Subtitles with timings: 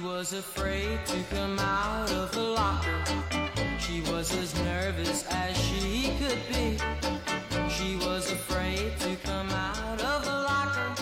[0.00, 3.04] She was afraid to come out of the locker.
[3.78, 6.78] She was as nervous as she could be.
[7.68, 10.94] She was afraid to come out of the locker.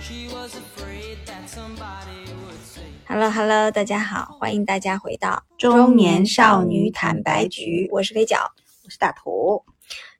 [0.00, 2.82] She was afraid that somebody would see.
[3.06, 8.50] Hello Hello，大家好，欢迎大家回到中年少女坦白局我是飞角。
[8.84, 9.64] 我是大头，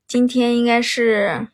[0.06, 1.48] 今天应该是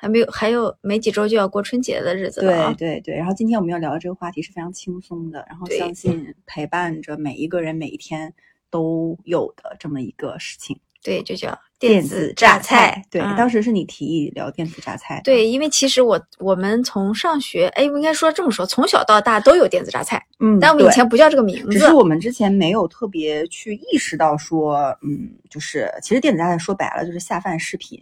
[0.00, 2.74] 还没有还有没几周就要过春节的日子了对啊。
[2.78, 3.14] 对对。
[3.14, 8.32] 然后今天我们要聊的这个话题是非常轻松的，然后相信陪伴着每一个人每一天
[8.70, 10.80] 都有的这么一个事情。
[11.02, 13.02] 对，就叫电子榨菜。
[13.10, 15.18] 对，嗯当时是你提议聊电子榨菜。
[15.24, 21.70] 对，因为其实我我们从上学，哎，应该说这么说，从小到大都有电子榨菜，嗯，但我们以前不叫这个名字。
[21.72, 27.98] 只是我们之前没有特别去意识到说，嗯，就是其实电子榨菜说白了就是下饭视频，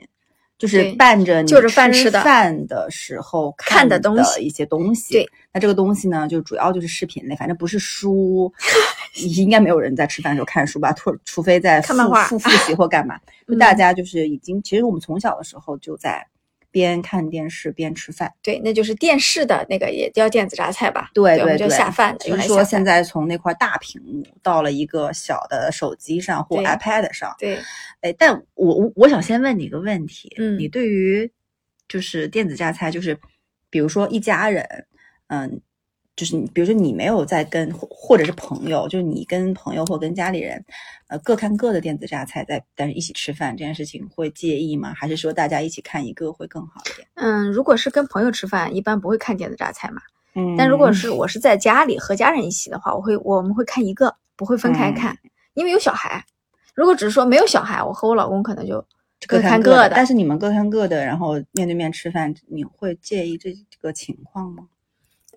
[0.58, 1.62] 就是伴着你吃
[2.10, 5.14] 的饭的时候看的的东西一些东西。
[5.14, 8.52] 对，那这个东西呢，就主要就是视频类，反正不是书，
[9.36, 10.92] 应该没有人在吃饭的时候看书吧？
[10.92, 11.94] 除除非在复
[12.28, 13.18] 复复习或干嘛。
[13.58, 16.27] 大家就是已经，其实我们从小的时候就在
[16.70, 18.33] 边看电视边吃饭。
[18.42, 21.11] 对，那就是电视的那个也叫电子榨菜吧？
[21.14, 22.62] 对我们就对，下饭的，就是说。
[22.62, 27.58] 现在从那块大屏幕到了一个小的手机上或 iPad 上，对，
[28.02, 31.30] 哎，但我我我想先问你一个问题，嗯你对于
[31.89, 33.19] 就是电子榨菜，就是
[33.70, 34.86] 比如说一家人，
[35.28, 35.61] 嗯，
[36.19, 40.62] 就是你比如说你没有在跟或或者是朋友，就是你跟朋友或跟家里人，
[41.06, 44.92] 呃，各看各的电子榨菜在，但是一起吃饭这件事情会介意吗？
[44.96, 47.06] 还是说大家一起看一个会更好一点？
[47.14, 50.02] 嗯，如果是跟朋友吃饭，一般不会看电子榨菜嘛。
[50.34, 56.24] 嗯但如果是我是在家里和家人一起的话，我会我们会看一个，不会分开看，嗯因为有小孩。
[56.74, 58.84] 如果只是说没有小孩，我和我老公可能就
[59.27, 59.92] 各看各各的。
[59.94, 64.66] 但是你们各看各的，然后面对面吃饭，你会介意这个情况吗？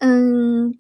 [0.02, 0.76] 嗯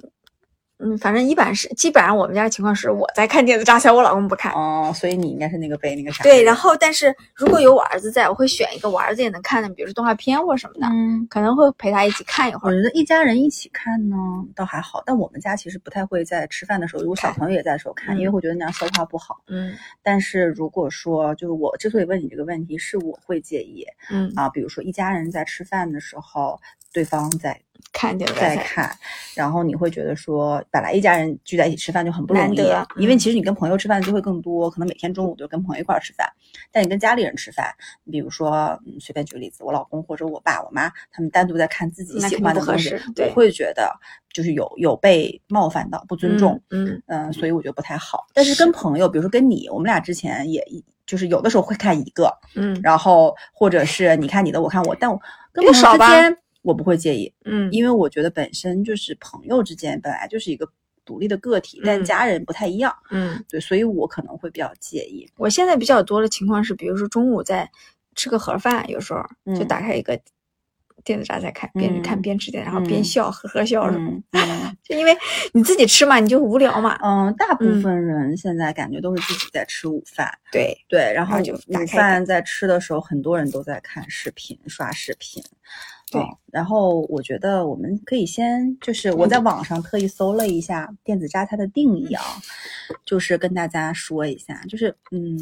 [0.83, 4.51] 嗯，反正一般是基本上我们家的情况是我在看电子榨菜，我老公不看。
[4.51, 12.73] 哦，所以你应该是那个被那个啥对，然后但是如果有我儿子在，我会选一个我儿子也能看的，比如说动画片或什么的，嗯，可能会陪他一起看一会儿。
[12.73, 14.15] 我觉得一家人一起看呢，
[14.55, 15.03] 倒还好。
[15.05, 19.37] 但我们家其实不太会在吃饭的时候，如果小朋友也在的时候看，嗯因为会觉得那样消化不好。
[19.49, 26.59] 嗯但是如果说，就是我之所以问你这个问题，是我会介意嗯，啊，比如说一家人在吃饭的时候，
[26.93, 27.59] 对方在
[27.93, 28.55] 看电子榨菜。
[28.55, 28.97] 在看，
[29.35, 32.57] 然后你会觉得说，本来一家人聚在一起吃饭就很不容易
[32.97, 36.27] 因为嗯其实你跟朋友吃饭的机会更多，可能每天中午都跟朋友一块儿吃饭。
[36.71, 37.73] 但你跟家里人吃饭，
[38.09, 43.93] 比如说，嗯，随便举个例子，我老公或者我爸我妈，他们单独在看自己喜欢的东西适，我会觉得
[44.31, 48.25] 就是有有被冒犯到，不尊重，嗯，嗯、所以我觉得不太好。
[48.33, 55.19] 但是跟朋友，比如说跟你，我们俩之前也一就是有的时候会看一个，嗯然后或者是你看你的，我看我，但我
[55.51, 60.67] 跟朋友之间我不会介意，嗯，因为我觉得本身就是朋友之间本来就是一个
[61.03, 65.27] 独立的个体，但嗯家人不太一样，嗯，对，所以我可能会比较介意。
[65.37, 67.69] 我现在比较多的情况是，比如说中午在
[68.15, 69.19] 吃个盒饭，有时候
[69.55, 70.19] 就嗯打开一个
[71.03, 74.11] 电子榨菜看，边嗯看边吃点，然后边嗯笑，呵呵笑什么。
[74.11, 75.17] 嗯嗯 就因为
[75.53, 76.97] 你自己吃嘛，你就无聊嘛。
[77.03, 85.41] 嗯，大部嗯分人现在感觉都是自己在吃午饭，对，对，然后就打午饭在吃的时候，很多人都在看视频、刷视频。
[86.11, 92.21] 对嗯然后我觉得我们可以先，就是我在网上特意搜了一下电子榨菜的定义啊，
[93.05, 95.39] 就是跟大家说一下，就是嗯，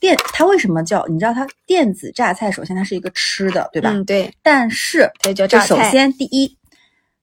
[0.00, 1.06] 电它为什么叫？
[1.06, 3.90] 你知道它电子榨菜，首先它是一个吃的，对吧？
[3.92, 5.88] 嗯，对，但是它，叫榨菜。
[5.88, 6.56] 先第一，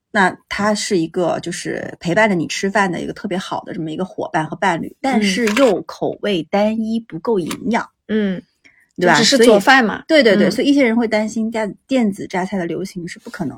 [0.09, 8.41] 那它是一个就是陪伴着你吃饭的一个特别好的这么一个伙伴和伴侣，但嗯是又口味单一，不够营养，嗯，
[8.97, 9.15] 对吧？
[9.15, 10.03] 只是所以做饭嘛。
[10.07, 13.57] 对对对，嗯所以一些人会担心电电子榨菜的流行是不可能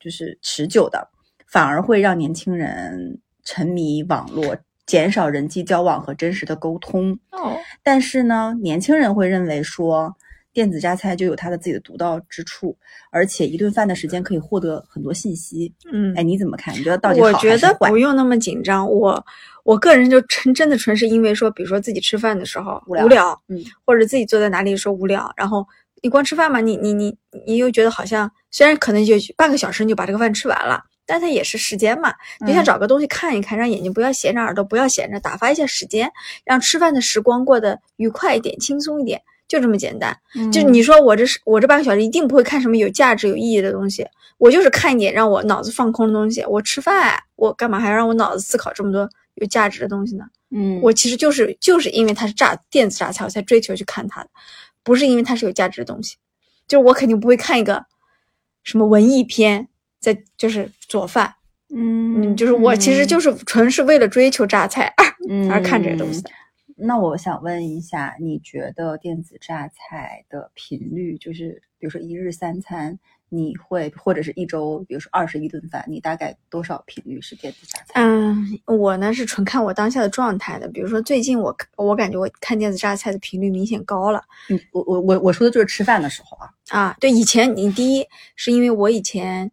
[0.00, 1.08] 就是持久的，
[1.46, 4.56] 反而会让年轻人沉迷网络，
[4.86, 7.18] 减少人际交往和真实的沟通。
[7.32, 10.14] 哦，但是呢，年轻人会认为说，
[10.52, 12.76] 电子榨菜就有它的自己的独到之处，
[13.10, 15.72] 而且一顿饭的时间可以获得很多信息。
[15.92, 16.74] 嗯哎，，你怎么看？
[16.74, 18.88] 你觉得到底好我觉得不用那么紧张。
[18.90, 19.24] 我
[19.68, 25.66] 我个人就纯真的纯是因为说，比如说自己吃饭的时候无聊嗯，或者自己坐在哪里说无聊，然后
[26.00, 27.14] 你光吃饭嘛，你你你
[27.46, 30.82] 你又觉得好像虽然可能就半个小时你就把这个饭吃完了。
[31.04, 32.14] 但它也是时间嘛，
[32.46, 36.10] 你想嗯找个东西看一看，让眼睛不要闲着，耳朵不要闲着，打发一下时间，
[36.44, 40.14] 让吃饭的时光过得愉快一点、轻松一点，就这么简单。
[40.50, 44.06] 就嗯你说我这是我这半个小时一定不会看什么有价值、有意义的东西，
[44.36, 46.44] 我就是看一点让我脑子放空的东西。
[46.44, 49.08] 我吃饭，我干嘛还要让我脑子思考这么多
[49.40, 50.24] 有价值的东西呢？
[50.50, 54.30] 嗯，我其实就是就是因为它是榨电子榨菜，我才追求去看它的，
[54.82, 56.16] 不是因为它是有价值的东西。
[56.66, 57.86] 就是我肯定不会看一个
[58.62, 59.68] 什么文艺片，
[60.00, 61.34] 在就是做饭，
[61.74, 64.92] 嗯嗯，就是我其实就是纯是为了追求榨菜
[65.50, 66.30] 而看这些东西的。
[66.76, 72.98] 那我想问一下，你觉得电子榨菜的频率，就是比如说一日三餐，
[73.30, 77.92] 你会或者是一周，比如说二十一顿饭，你大概多少频率是电子榨菜？
[77.94, 80.68] 嗯，我呢是纯看我当下的状态的。
[80.68, 86.50] 比如说最近我我感觉我看电子榨菜的频率明显高了嗯，我我我我说的就是吃饭的时候啊。
[86.70, 86.96] 啊。
[87.00, 89.50] 对，以前你第一是因为我以前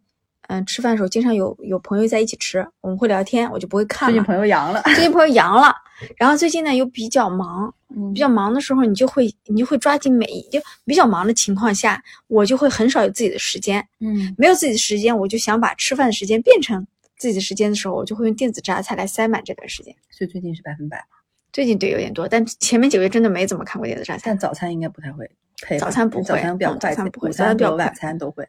[0.48, 4.08] 嗯吃饭的时候经常有有朋友在一起吃，我们会聊天，我就不会看。
[4.08, 5.74] 最近朋友阳了，最近朋友阳了，
[6.16, 13.86] 然后最近呢又比较忙，嗯比较忙的时候，你就会你就会抓紧每一就比较忙的情况下，我就会很少有自己的时间。
[14.00, 19.94] 嗯没有自己的时间，我就想把吃饭的时间变成自己的时间的时候，我就会用电子榨菜来塞满这段时间。
[20.10, 21.04] 所以最近是百分百，
[21.52, 24.38] 最近对有点多，但前面几个月真的没怎么看过电子榨菜但。
[24.38, 25.30] 早餐应该不太会
[25.62, 25.78] 配。
[25.78, 28.46] 早餐不会嗯餐比较快，早餐不会午早餐比较晚餐都会，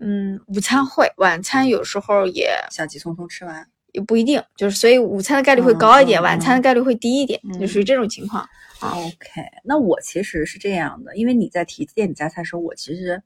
[0.00, 3.68] 嗯，午餐会，晚餐有时候也像急匆匆吃完。
[3.94, 8.42] 也不一定，就是所以午餐的概率会高一点，晚餐的概率会低一点，嗯就属于这种情况。
[8.80, 13.22] 啊 OK，那我其实是这样的，因为你在提店里加菜的时候，我其实，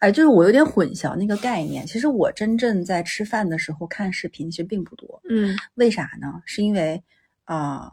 [0.00, 1.86] 哎，就是我有点混淆那个概念。
[1.86, 6.42] 其实我真正在吃饭的时候看视频其实并不多，嗯为啥呢？
[6.46, 7.00] 是因为
[7.44, 7.92] 啊、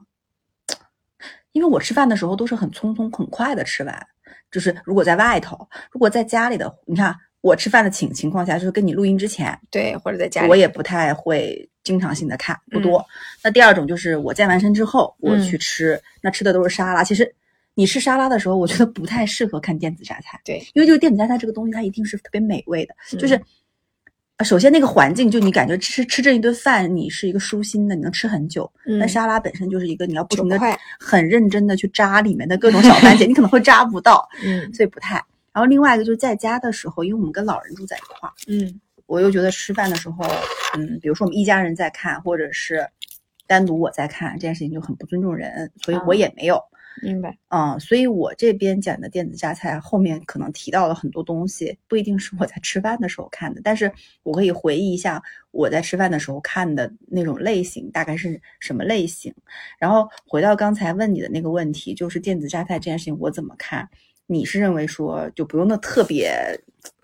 [1.52, 4.08] 因为我吃饭的时候都是很匆匆很快的吃完，
[4.50, 13.06] 就是如果在外头，如果在家里的，你看我吃饭的情情况下，就是跟你录音之前，对，或者在家里，我也不太会经常性的看，不多。
[13.44, 17.04] 那第二种就是我健完身之后，我嗯去吃，那吃的都是沙拉。
[17.04, 17.36] 其实
[17.76, 23.40] 你吃沙拉的时候，我觉得不太适合看电子榨菜，对，因为就是电子榨菜这个东西，它一定是特别美味的，嗯就是。
[24.38, 28.70] 呃首先，那个环境就你感觉吃吃这一顿饭，你是一个舒心的，你能吃很久。
[28.88, 30.60] 嗯但沙拉本身就是一个你要不停的、
[31.00, 35.24] 很认真的去扎里面的各种小番茄， 你可能会扎不到，嗯所以不太。
[35.54, 40.26] 然后另外一个就是在家的时候，因为我们跟老人住在一块儿，嗯我又觉得吃饭的时候，
[40.78, 42.88] 嗯，比如说我们一家人在看，或者是
[43.46, 46.60] 单独我在看，这件事情就很不尊重人，所以我啊也没有，
[47.04, 53.92] 明白，嗯，所以我这边讲的电子榨菜后面可能提到了很多东西，不一定是我在吃饭的时候看的，但是
[54.24, 55.22] 我可以回忆一下
[55.52, 59.32] 我在吃饭的时候看的那种类型大概是什么类型。
[59.78, 63.88] 然后回到刚才问你的那个问题，就是电子榨菜这件事情我怎么看？
[64.28, 66.34] 你是认为说就不用那特别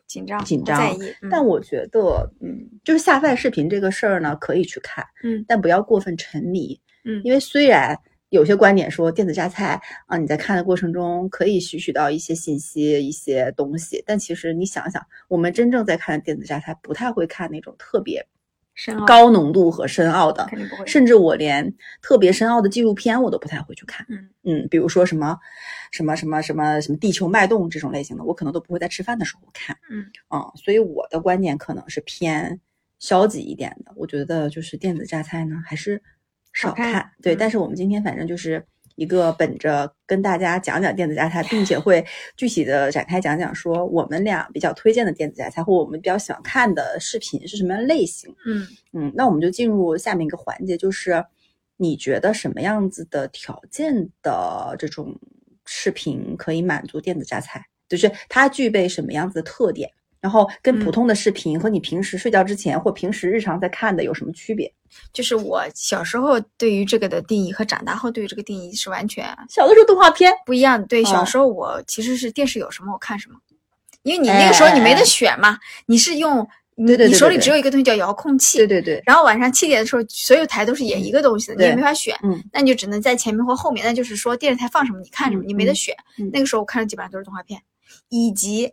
[0.08, 5.46] 紧张紧张在意，嗯但我觉得，嗯，就是下饭视频这个事儿呢，可以去看，嗯。
[5.48, 7.22] 但不要过分沉迷，嗯。
[7.24, 7.96] 因为虽然
[8.30, 18.26] 有些观点说电子榨菜啊，你在看的过程中可以吸取到一些信息、一些东西，但其实你想想，我们真正在看的电子榨菜，不太会看那种特别
[19.06, 20.50] 高浓度和深奥的，
[20.86, 24.06] 甚至我连特别深奥的纪录片我都不太会去看。
[24.10, 25.38] 嗯嗯，比如说什么
[25.92, 29.76] 什么什么什么什么地球脉动这种类型的，我可能都不会在吃饭的时候看。
[29.92, 32.60] 嗯啊、所以我的观点可能是偏
[33.00, 33.92] 消极一点的。
[33.96, 36.02] 我觉得就是电子榨菜呢，还是
[36.54, 37.12] 少少看看。
[37.22, 38.66] 对，嗯但是我们今天反正就是
[39.00, 42.06] 一个本着跟大家讲讲电子榨菜，并且会
[42.36, 48.30] 具体的展开讲讲说我们俩比较推荐的电子榨菜，或我们比较喜欢看的视频是什么样类型。
[48.46, 51.24] 嗯嗯，那我们就进入下面一个环节，就是
[51.78, 55.18] 你觉得什么样子的条件的这种
[55.66, 57.66] 视频可以满足电子榨菜？
[57.88, 59.90] 就是它具备什么样子的特点？
[60.22, 64.72] 然后跟普嗯通的视频和你平时睡觉之前或平时日常在看的有什么区别？
[65.14, 70.84] 就是我小时候对于这个的定义和长大后对于这个定义是完全小的时候动画片，不一样。
[70.88, 73.36] 对，小哦时候我其实是电视有什么我看什么，
[74.04, 76.46] 因为你那个时候你没得选嘛，你是用
[76.76, 83.86] 你你手里只有一个东西叫遥控器，对对对，然后晚上七点的时候，所有台都是演一个东西的，你也没法选，嗯那你就只能在前面或后面。
[83.86, 85.96] 那就是说电视台放什么你看什么，嗯你没得选。
[86.18, 87.62] 嗯那个时候我看的基本上都是动画片，
[88.10, 88.72] 以及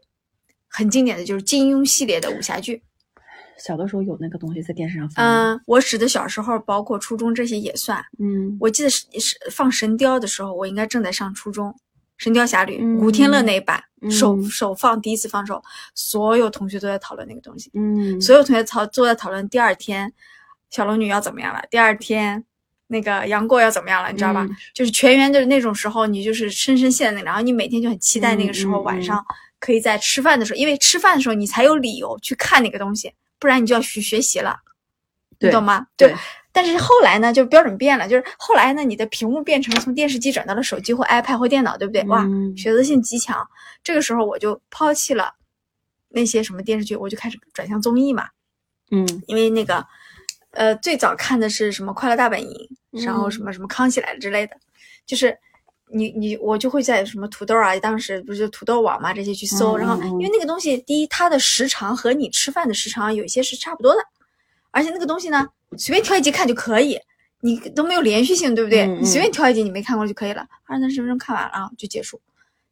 [0.76, 2.82] 很经典的就是金庸系列的武侠剧。
[3.58, 5.24] 小的时候有那个东西在电视上放。
[5.24, 8.04] 嗯，我指的小时候，包括初中这些也算。
[8.18, 11.70] 嗯我记得是是放《神雕》的时候，我应该正在上初中，
[12.18, 15.62] 《神雕侠侣》嗯古天乐那一版首嗯首放第一次放的时候，
[15.94, 17.70] 所有同学都在讨论那个东西。
[17.72, 20.12] 嗯所有同学讨都在讨论第二天
[20.68, 22.44] 小龙女要怎么样了，第二天
[22.88, 24.44] 那个杨过要怎么样了，你知道吧？
[24.46, 29.24] 嗯就是全员就是那种时候，你就是深深陷在那个，然后你每天就很期待那个时候晚上
[29.58, 34.58] 可以在吃饭的时候，因为吃饭的时候你才有理由去看那个东西，不然你就要去学习了，
[35.40, 35.86] 你懂吗？
[35.96, 36.14] 对。
[36.52, 42.02] 但是后来呢，就标准变了，就是后来呢，你的屏幕变成从电视机转到了手机或 iPad 或电脑，对不对？
[42.04, 43.46] 哇，嗯选择性极强。
[43.84, 45.34] 这个时候我就抛弃了
[46.08, 48.28] 那些什么电视剧，我就开始转向综艺嘛。
[48.90, 49.86] 嗯因为那个，
[50.52, 52.70] 呃，最早看的是什么《快乐大本营》，
[53.04, 54.56] 然后嗯什么什么《康熙来了》之类的，
[55.04, 55.36] 就是
[55.88, 64.00] 你你我就会在什么土豆啊，当时不是土豆网嘛这些去搜，嗯然后因为那个东西，第一它的时长和你吃饭的时长有一些是差不多的，
[64.70, 66.98] 而且那个东西呢，随便挑一集看就可以，
[67.40, 68.86] 你都没有连续性，对不对？
[68.86, 72.20] 你随便挑一集你没看过就可以了，二三十分钟看完了啊就结束。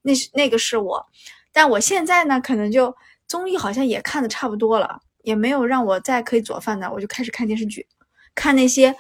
[0.03, 1.07] 那是那个是我，
[1.53, 2.95] 但我现在呢，可能就
[3.27, 7.87] 综艺好像也看的差不多了，也没有让我再可以做饭的，我就开始看电视剧，
[8.35, 8.95] 看那些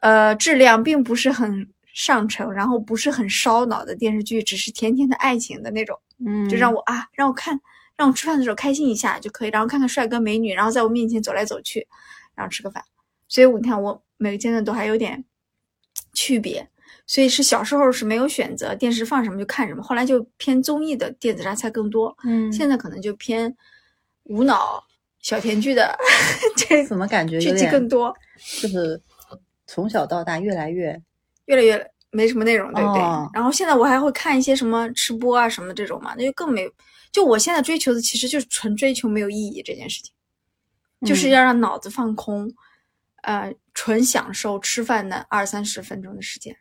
[0.00, 5.98] 呃质量并不是很上乘，然后不是很烧脑的电视剧，只是甜甜的爱情的那种。
[6.24, 7.60] 嗯就让我啊，让我看，
[7.96, 11.86] 让我吃饭的时候开心一下就可以，然后看看帅哥美女，然后在我面前走来走去，
[12.34, 12.82] 然后吃个饭。
[13.28, 15.24] 所以你看，我每个阶段都还有点
[16.12, 16.68] 区别。
[17.04, 23.54] 所以是小时候是没有选择，电视放什么就看什么，后来就偏综艺的电子榨菜更多，嗯，现在可能就偏
[24.24, 24.82] 无脑
[25.20, 25.98] 小甜剧的
[26.56, 28.14] 这怎么感觉有剧集点更多，
[28.60, 29.02] 就是
[29.66, 30.98] 从小到大越来越
[31.52, 33.02] 越来越没什么内容，对不对？
[33.02, 36.72] 哦然后现在我还会看一些什么吃播啊什么这种嘛，那就更没有。
[37.10, 40.12] 就我现在追求的其实就是纯追求没有意义这件事情，
[41.06, 42.50] 就是嗯要让脑子放空，
[43.22, 46.56] 呃，纯享受吃饭的二三十分钟的时间。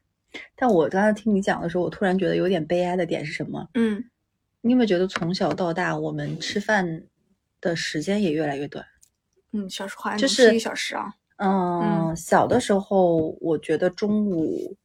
[0.56, 3.68] 但我刚才听你讲的时候，我突然觉得有点悲哀的点是什么？
[3.76, 4.04] 嗯，
[4.62, 7.04] 你有没有觉得从小到大，我们吃饭
[7.60, 8.86] 的时间也越来越短？
[9.54, 11.14] 嗯，小时候还就是一个小时啊。
[11.38, 14.76] 嗯，小的时候，我觉得中午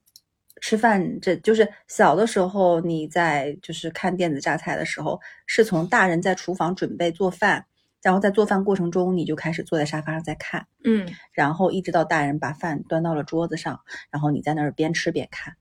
[0.67, 7.65] 吃饭，这就是小的时候你在就是看电子榨菜的时候，是从大人在厨房准备做饭，
[8.03, 11.09] 然后在做饭过程中，你就开始坐在沙发上在看，嗯。
[11.31, 13.79] 然后一直到大人把饭端到了桌子上，
[14.11, 15.55] 然后你在那儿边吃边看，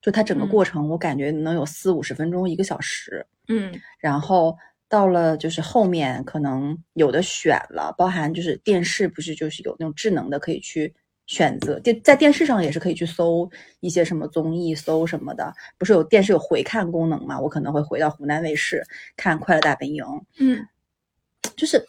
[0.00, 0.48] 就它整个嗯。
[0.48, 3.26] 过程，我感觉能有四五十分钟，一个小时。
[3.48, 3.74] 嗯。
[3.98, 4.56] 然后
[4.88, 10.94] 到了就是后面可能有的选了，包含就是电视不是就是有那种智能的可以去
[11.26, 13.50] 选择，电在电视上也是可以去搜
[13.80, 17.38] 一些什么综艺，搜什么的，不是有电视有回看功能嘛？
[17.38, 18.82] 我可能会回到湖南卫视
[19.16, 20.04] 看《快乐大本营》，
[20.38, 20.66] 嗯
[21.56, 21.82] 就是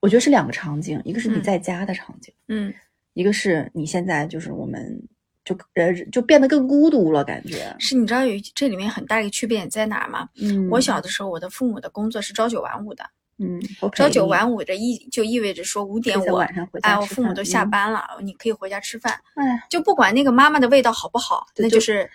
[0.00, 2.72] 我觉得是两个场景，一个是你嗯在家的场景，嗯，
[3.14, 5.00] 一个是你现在就是我们
[5.44, 7.74] 就呃就变得更孤独了，感觉。
[7.78, 10.28] 是你知道有这里面很大一个区别在哪儿吗？
[10.40, 13.04] 嗯我小的时候，我的父母的工作是朝九晚五的，
[13.38, 13.60] 嗯，
[13.94, 16.38] 朝九晚五的意就意味着说五点我
[16.82, 19.12] 哎，我父母都下嗯班了，你可以回家吃饭。
[19.34, 22.08] 哎，就不管那个妈妈的味道好不好，就那就是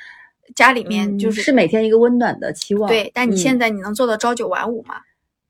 [0.55, 2.87] 家里面就嗯是、是每天一个温暖的期望。
[2.87, 3.11] 对。
[3.13, 5.01] 但你现在，你能做到朝九晚五吗？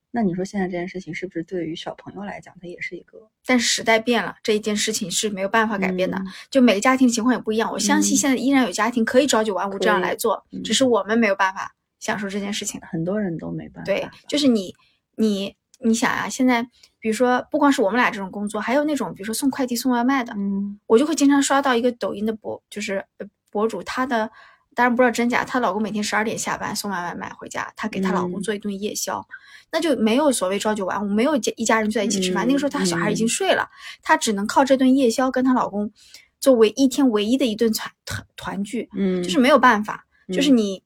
[0.10, 6.18] 那你说现在这件事情是不是对于小朋友来讲，它也是一个但是时代变了，这一件事情是没有办法改变的。
[6.18, 12.82] 嗯就每个家庭情况也不一样，我相信嗯现在依然有家庭可以朝九晚五这样来做，嗯只是我们没有办法享受这件事情。
[12.90, 13.86] 很多人都没办法。
[13.86, 14.74] 对，就是你
[15.18, 16.64] 你你想啊，现在
[17.00, 24.32] 比如说不光是我们俩这种工作，还有那种比如说送快递、送外卖的，嗯我就会经常刷到一个抖音的博，就是呃博主，她的
[24.74, 29.28] 当然不知道真假，她老公每天十二点下班送完外卖回家，她给她老公嗯做一顿夜宵，
[29.72, 32.48] 那就没有所谓朝九晚五，没有一家人聚在一起吃饭。
[32.48, 33.70] 那个时候她小孩已经嗯睡了，
[34.02, 35.92] 她只能靠这顿夜宵跟她老公
[36.40, 40.84] 作为一天唯一的一顿团团团聚，嗯，就是没有办法，就是嗯你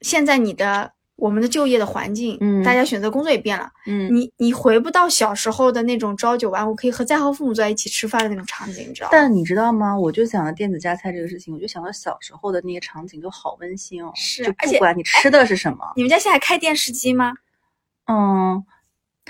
[0.00, 0.92] 现在你的。
[1.16, 4.12] 我们的就业的环境，嗯大家选择工作也变了，嗯。
[4.12, 9.10] 你你回不到小时候的那种朝九晚五，可以和再和父母在一起吃饭的那种场景，你知道吗？
[9.12, 9.96] 但你知道吗？
[9.96, 14.10] 我就想到电子榨菜这个事情，我就想到小时候的那些场景，就好温馨哦。
[14.16, 17.34] 是而且不管你吃的是什么，你们家现在开电视机吗？
[18.06, 18.64] 嗯，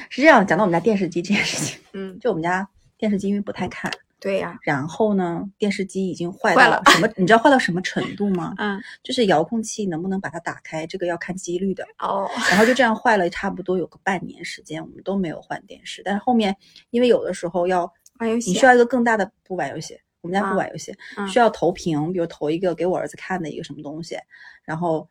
[0.09, 0.47] 是这样。
[0.47, 3.91] 讲到我们家电视机这件事情，嗯，就我们家电视机因为不太看，
[4.23, 7.09] 对呀、然后呢，电视机已经坏到了到什么？
[7.17, 8.55] 你知道坏到什么程度吗？
[8.63, 11.85] 嗯，就是遥控器能不能把它打开，这个要看几率的。
[11.99, 16.03] 哦， 然后就这样坏了，差不多有个半年时间，我们都没有换电视。
[16.05, 16.57] 但是后面
[16.91, 24.17] 因为有的时候要玩游戏你需要一个更大的不玩游戏，我们家不啊玩游戏，嗯需要投屏，比如投一个给我儿子看的一个什么东西，
[24.65, 25.09] 然后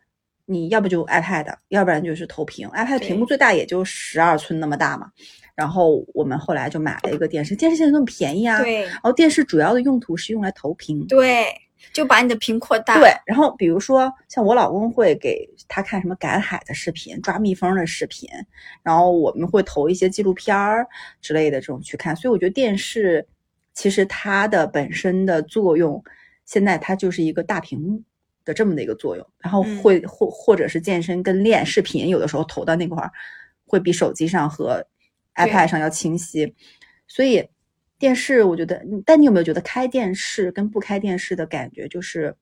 [0.51, 5.09] 你要不就 iPad，要不然就是投屏，iPad 屏幕最大也就十二寸那么大嘛。
[5.55, 8.61] 然后我们后来就买了一个电视，电视现在那么便宜啊。
[8.61, 11.05] 对然后电视主要的用途是用来投屏。
[11.07, 11.45] 对，
[11.93, 12.97] 就把你的屏扩大。
[12.97, 18.27] 对，然后比如说像我老公会给他看什么赶海的视频、抓蜜蜂的视频，
[18.81, 20.87] 然后我们会投一些纪录片儿
[21.21, 22.15] 之类的这种去看。
[22.15, 23.27] 所以我觉得电视
[23.73, 26.01] 其实它的本身的作用，
[26.45, 28.01] 现在它就是一个大屏幕
[28.51, 33.11] 的这么的一个作用，然后嗯会或或者是健身跟练视频，有的时候投到那块儿
[33.65, 34.85] 会比手机上和
[35.35, 36.53] iPad 上要清晰，
[37.07, 37.47] 所以。
[38.01, 42.35] 电视，我觉得，嗯但你有没有觉得开电视跟不开电视的感觉，就是，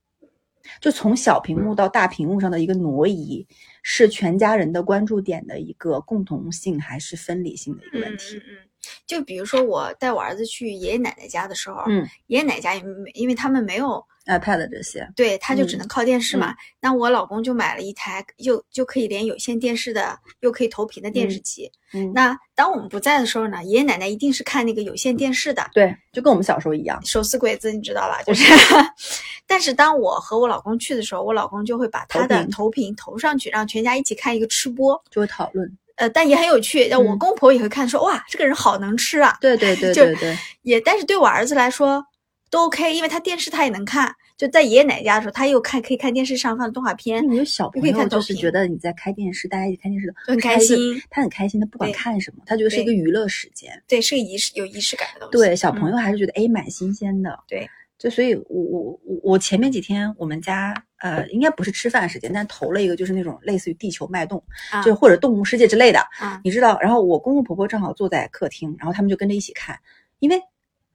[0.79, 3.45] 就从小屏幕到大屏幕上的一个挪移，
[3.83, 8.37] 是全家人的关注点的一个共同性还是分离性的一个嗯，问题？
[8.37, 8.68] 嗯嗯，
[9.05, 12.75] 就比如说我带我儿子去爷爷奶奶家的时候，嗯爷爷奶奶家
[13.13, 16.53] 因为他们没有，，iPad 这些，对，他就只嗯能靠电视嘛。
[16.79, 21.71] 那我老公就买了一台又就可以连有线电视的，又可以投屏的电视机。
[21.91, 25.67] 嗯，那当我们不在的时候呢，爷爷奶奶一定是看那个有线电视的。
[25.73, 27.03] 对，就跟我们小时候一样。
[27.03, 28.21] 手撕鬼子，你知道吧？
[28.27, 28.43] 就是，
[29.47, 35.01] 但是当我和我老公去的时候，我老公就会把他的投屏投上去，让全家一起看一个吃播。
[35.09, 35.75] 就会讨论。
[35.99, 36.87] 呃，但也很有趣。
[36.87, 39.37] 让我嗯公婆也会看，说哇，这个人好能吃啊。
[39.39, 42.03] 对对对 就对对，也，但是对我儿子来说
[42.49, 44.15] 都 OK，因为他电视他也能看。
[44.37, 50.77] 就在爷爷奶奶家的时候，他又看可以看电视上放的动画片，小朋友就是觉得你在开电视，大家一起看电视很开心
[51.09, 53.69] 他很开心，他不管看什么，他觉得是一个娱乐时间。
[53.85, 55.37] 对，是个仪式有仪式感的东西。
[55.37, 57.37] 对，小朋嗯友还是觉得哎蛮新鲜的。
[57.49, 64.41] 对，就所以我，我我我前面几天我们家呃应该不是吃饭时间，但投了一个就是那种类似于地球脉动，
[64.71, 66.79] 啊就是或者动物世界之类的，啊，你知道。
[66.79, 69.77] 然后我公公婆婆正好坐在客厅，然后他们就跟着一起看，
[70.19, 70.41] 因为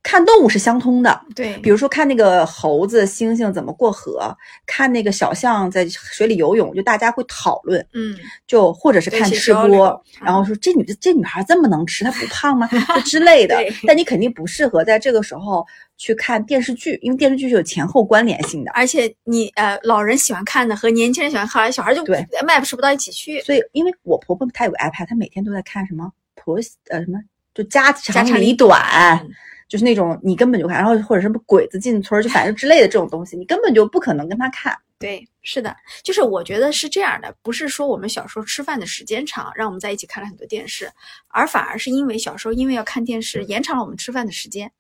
[0.05, 1.21] 看动物是相通的。
[1.35, 4.33] 对，比如说看那个猴子、猩猩怎么过河，
[4.67, 8.15] 看那个小象在水里游泳，就大家会讨论，嗯，
[8.47, 12.69] 就或者是看吃播，然后嗯说这女的这女孩这么能吃，她不胖吗？
[12.95, 13.75] 就之类的对。
[13.87, 18.71] 但你肯定不适合在这个时候去看电视剧，因为电视剧是有前后关联性的。
[18.73, 23.41] 而且你呃，老人喜欢看的和年轻人喜欢看的，小孩就对 match 不到一起去。
[23.41, 27.19] 所以，因为我婆婆她有个 iPad，她每天都在看什么婆媳呃什么
[27.55, 29.31] 就家长里家长里短，嗯
[29.69, 34.77] 就是那种你根本就看，然后或者什么鬼子进村儿，就反正之类的这种东西，你根本就不可能跟他看。
[34.99, 40.91] 对，是的，就是我觉得是这样的，不是说我们小时候吃饭的时间长，让我们在一起看了很多电视，
[41.29, 44.71] 而反而是因为小时候因为要看电视，延长了我们吃饭的时间。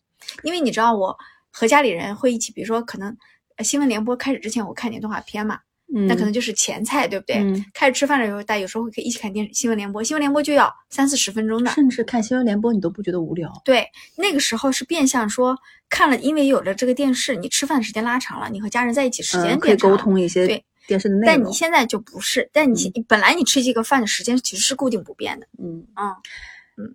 [0.42, 1.14] 因为你知道，我
[1.50, 3.14] 和家里人会一起，比如说可能
[3.58, 5.58] 新闻联播开始之前，我看点动画片嘛，
[5.92, 7.36] 嗯，那可能就是前菜，对不对？
[7.36, 11.70] 嗯开始吃饭的时候，大家有时候会可以一起看电视新闻联播，新闻联播就要三四十分钟的。
[11.72, 13.52] 甚至看新闻联播你都不觉得无聊。
[13.64, 13.86] 对，
[14.16, 15.56] 那个时候是变相说
[15.88, 19.96] 看了，因为有了这个电视，你吃饭时间拉长了，你和家人在一起时间嗯，可以变长了。
[19.96, 21.36] 沟通一些对电视的内容。
[21.36, 25.46] 但你现在就不是，但你现、本来你吃这个饭的时间其实是固定不变的。
[25.58, 26.14] 嗯嗯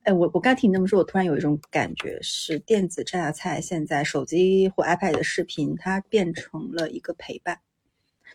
[0.04, 7.58] 哎，我我刚听你那么说，我突然有一种感觉，是电子榨菜现在手机或 iPad 的视频，它变成了一个陪伴，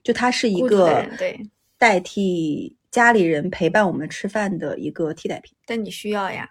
[0.05, 1.41] 就它是一个对
[1.77, 5.57] 代替家里人陪伴我们吃饭的一个替代品。
[5.67, 6.49] 但你需要呀。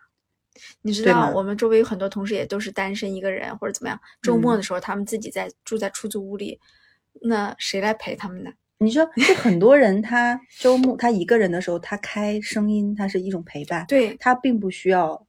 [0.84, 6.60] 你知道，我们周围有很多同事也都是单身一个人或者怎么样，周末嗯的时候他们自己在住在出租屋里，
[7.22, 8.52] 那谁来陪他们呢？
[8.78, 15.26] 你说，就很多人他周末他一个人的时候，他开声音，他是一种陪伴，对他并不需要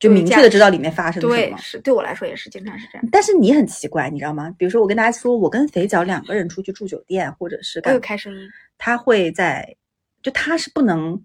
[0.00, 1.58] 就明确的知道里面发生什对，么。
[1.58, 3.08] 是对我来说也是经常是这样。
[3.12, 4.52] 但是你很奇怪，你知道吗？
[4.58, 9.76] 比如说，我跟大家说，我跟肥脚两个人出去住酒店，或者是我有干嘛开声音，他会在，
[10.22, 11.22] 就他是不能，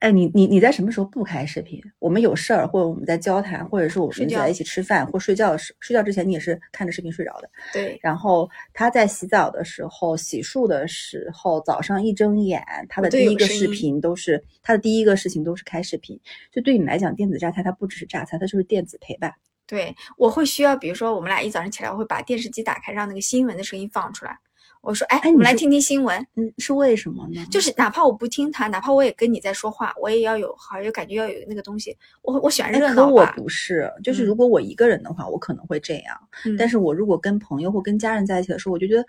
[0.00, 1.82] 哎，你你你在什么时候不开视频？
[1.98, 7.48] 我们有事儿，或者我们在交谈，或者是我们在一起吃饭或睡觉的时，睡觉之前你也是看着视频睡着的。
[7.72, 16.20] 对然后他在洗澡的时候、洗漱的时候，早上一睁眼，他的第一个视频都是他的第一个事情都是开视频。
[16.52, 19.32] 就对你来讲，电子榨菜它不只是榨菜，它就是电子陪伴。
[19.66, 24.38] 对，我会需要，比如说我们俩一早上起来，我会把电视机打开，让那个新闻的声音放出来。
[24.86, 26.16] 我说，哎，我们来听听新闻。
[26.36, 27.44] 嗯，是为什么呢？
[27.50, 31.96] 就是哪怕我不听他，哪怕我也跟你在说话，我也要有好有感觉，要有那个东西。
[32.22, 36.16] 我我喜欢哎，热可我不是，就是嗯如果我一个人的话，我可能会这样。
[36.44, 39.04] 嗯但是我如果跟朋友或跟家人在一起的时候，我就觉得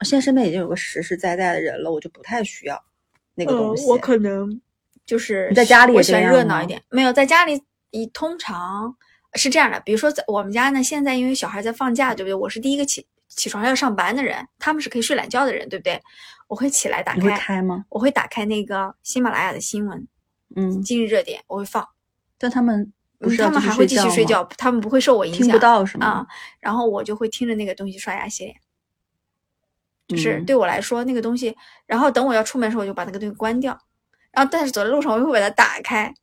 [0.00, 2.82] 现在身边已经有个实实在在的人了，我就不太需要
[3.34, 3.84] 那个东西。
[3.84, 4.58] 呃我可能
[5.04, 6.82] 就是你在家里也我喜欢热闹一点。
[6.88, 8.96] 没有在家里，你通常
[9.34, 12.34] 是这样的，比如说在我们家呢，现在因为小孩在放假，对不对？
[12.34, 16.00] 我是第一个起起床要上班的人，他们是可以睡懒觉的人，对不对？
[16.48, 17.84] 我会起来打开，开吗？
[17.90, 20.08] 我会打开那个喜马拉雅的新闻，
[20.56, 21.86] 嗯，今日热点，我会放。
[22.38, 22.92] 但他们
[23.36, 25.42] 他们还会继续睡，觉，他们不会受我影响。
[25.42, 26.06] 听不到是吗？
[26.06, 26.26] 啊、
[26.60, 28.56] 然后我就会听着那个东西刷牙洗脸。
[30.06, 33.78] 就是嗯对我来说，那个东西，然后等我要出门的时候，我就把那个东西关掉。
[34.32, 36.14] 然后，但是走在路上，我又会把它打开。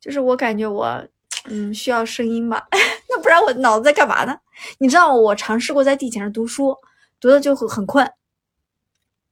[0.00, 1.04] 就是我感觉我，
[1.46, 2.78] 嗯，需要声音吧，那
[3.18, 4.38] 不然我脑子在干嘛呢？
[4.78, 6.76] 你知道，我尝试过在地铁上读书，
[7.20, 8.08] 读的就很很困，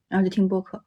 [0.09, 0.83] 然后就听播客。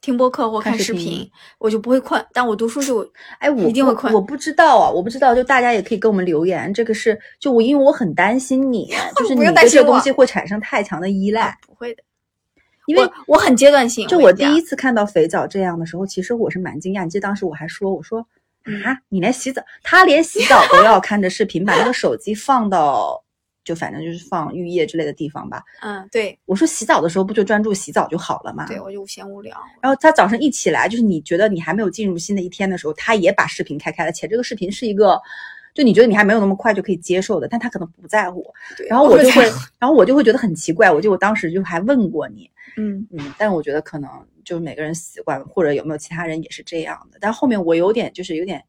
[0.00, 2.22] 听播客或看看视频，我就不会困。
[2.30, 6.74] 但我读书就，哎，我一定会困我不知道啊，我不知道，就大家也可以给我们留言。
[6.74, 11.56] 这个是就我，因为我很担心你， 就是不你用担心我对这个东西会产生太强的依赖啊。
[11.66, 12.02] 不会的，
[12.84, 14.06] 因为我我很阶段性。
[14.06, 17.04] 就我第一次看到肥皂这样的时候，其实我是蛮惊讶。
[17.04, 18.26] 你记得当时我还说，我说嗯
[18.84, 23.22] 啊，你连洗澡，他连洗澡都要看着视频，把那个手机放到
[23.62, 25.62] 就反正就是放浴液之类的地方吧。
[25.80, 28.66] 嗯，对我说洗澡的时候不就专注洗澡就好了嘛？
[28.66, 29.56] 对，我就嫌无聊。
[29.80, 35.20] 然后他早上一起来，就是你觉得你还没有进入新的一天的时候，他也把视频开开了，且这个视频是一个，
[35.74, 38.44] 就你觉得你还没有那么快就可以接受的，但他可能不在乎。
[38.76, 39.42] 对然后我就会
[39.78, 44.10] 然后我就会觉得很奇怪，我就我当时就还问过你，嗯嗯，但我觉得可能
[44.44, 47.18] 就是每个人习惯，或者有没有其他人也是这样的。
[47.20, 48.62] 但后面我有点就是有点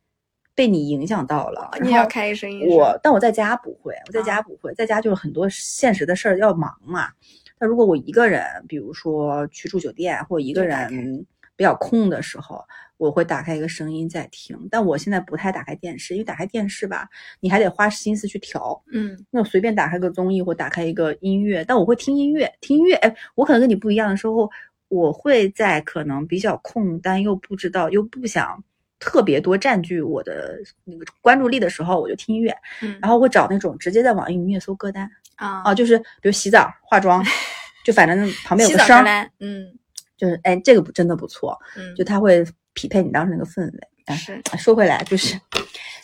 [0.55, 7.09] 被你影响到了，你也要开声音我，但我在家不会，我在啊家不会，在家就是很多现实的事儿要忙嘛。
[7.57, 12.61] 但如果我一个人，比如说去住酒店，或一个人比较空的时候，
[12.97, 14.57] 我会打开一个声音在听。
[14.69, 17.07] 但我现在不太打开电视，因为打开电视吧，
[17.39, 18.83] 你还得花心思去调。
[18.91, 22.95] 嗯那我随便打开个综艺或打开一个音乐，但我会听音乐，听音乐。
[22.95, 24.51] 哎，我可能跟你不一样的时候，
[24.87, 28.63] 我会在可能比较空，但又不知道又不想
[28.99, 35.61] 特别多占据我的那个关注力的时候，我就听音乐，嗯，然后会找那种直接在网易云音乐搜歌单啊。
[35.63, 37.23] 啊，就是比如洗澡、化妆，
[37.83, 39.03] 就反正旁边有个声
[39.39, 39.77] 嗯。
[40.17, 43.79] 就是哎，这个不真的不错，嗯，就它会匹配你当时那个氛围。
[44.05, 44.41] 哎，是。
[44.57, 45.37] 说回来，就是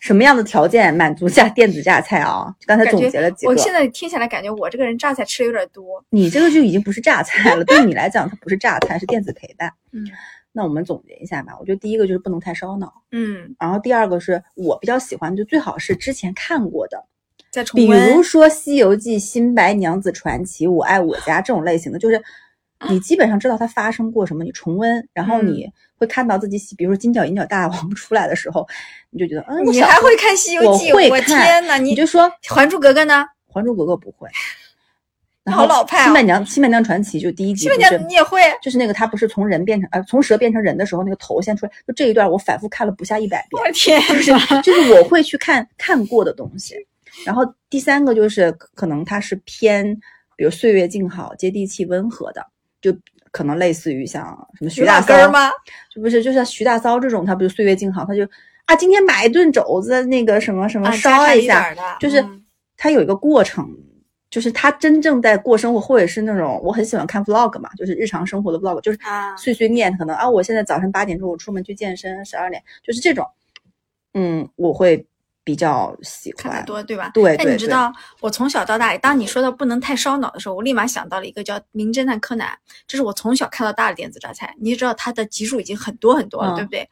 [0.02, 2.54] 什么样的条件满足下电子榨菜啊？
[2.68, 3.52] 刚才总结了几个。
[3.52, 6.04] 我现在听起来感觉我这个人榨菜吃的有点多。
[6.10, 9.72] 你这个就已经不是榨菜了，对你来讲，它不是榨菜，是电子陪伴。
[9.94, 10.06] 嗯
[10.54, 11.54] 那我们总结一下吧。
[11.62, 17.06] 我觉得第一个就是不能太烧脑，嗯，然后第二个是我比较喜欢，就最好是之前看过的，
[17.52, 22.22] 再重比如说《西游记》《新白娘子传奇》《我爱我家》这种类型的，就是
[22.90, 25.68] 你基本上知道它发生过什么，你重温，然后你
[25.98, 28.68] 会看到自己喜，比如说金角银角大王 出来的时候，
[29.10, 30.92] 你就觉得，嗯，你还会看《西游记》？
[31.12, 33.26] 我天呐，你你就说《《还珠格格》呢？
[33.54, 34.28] 还珠格格》不会。
[35.44, 38.40] 然好后老派哦新白娘新白娘传奇就第一集西门不是娘你也会？
[38.62, 44.62] 就是那个他不是从人变成呃从蛇变成人的时候，那个头先出来，就这一段我反复看了不下一百遍我，的天就是！
[44.62, 46.76] 就是我会去看看过的东西。
[47.26, 50.00] 然后第三个就是可能它是偏，
[50.36, 52.46] 比如岁月静好、接地气、温和的，
[52.82, 52.96] 就
[53.32, 54.26] 可能类似于像
[54.58, 55.50] 什么徐大骚吗？
[55.94, 58.28] 就不是就像徐大骚这种，他不就岁月静好，他就
[58.66, 62.44] 啊今天买一顿肘子，那个什么什么啊，烧一下，就是嗯
[62.76, 63.70] 他有一个过程，
[64.30, 73.26] 就是他真正在过生活，或者是那种我很喜欢看 vlog 嘛，就是日常生活的 vlog，就是啊碎碎念，可能啊，我现在早上八点钟我出门去健身，十二点就是这种，
[74.14, 75.06] 嗯，我会
[75.44, 76.52] 比较喜欢。
[76.52, 77.10] 看得多，对吧？
[77.14, 82.48] 对对对但你知道，我从小到大，当你说到不能太烧脑的时候，我立马想到了一个叫《名侦探柯南》，
[82.88, 84.56] 这是我从小看到大的电子榨菜。
[84.60, 86.90] 你也知道它的集数已经很多很多了，嗯对不对？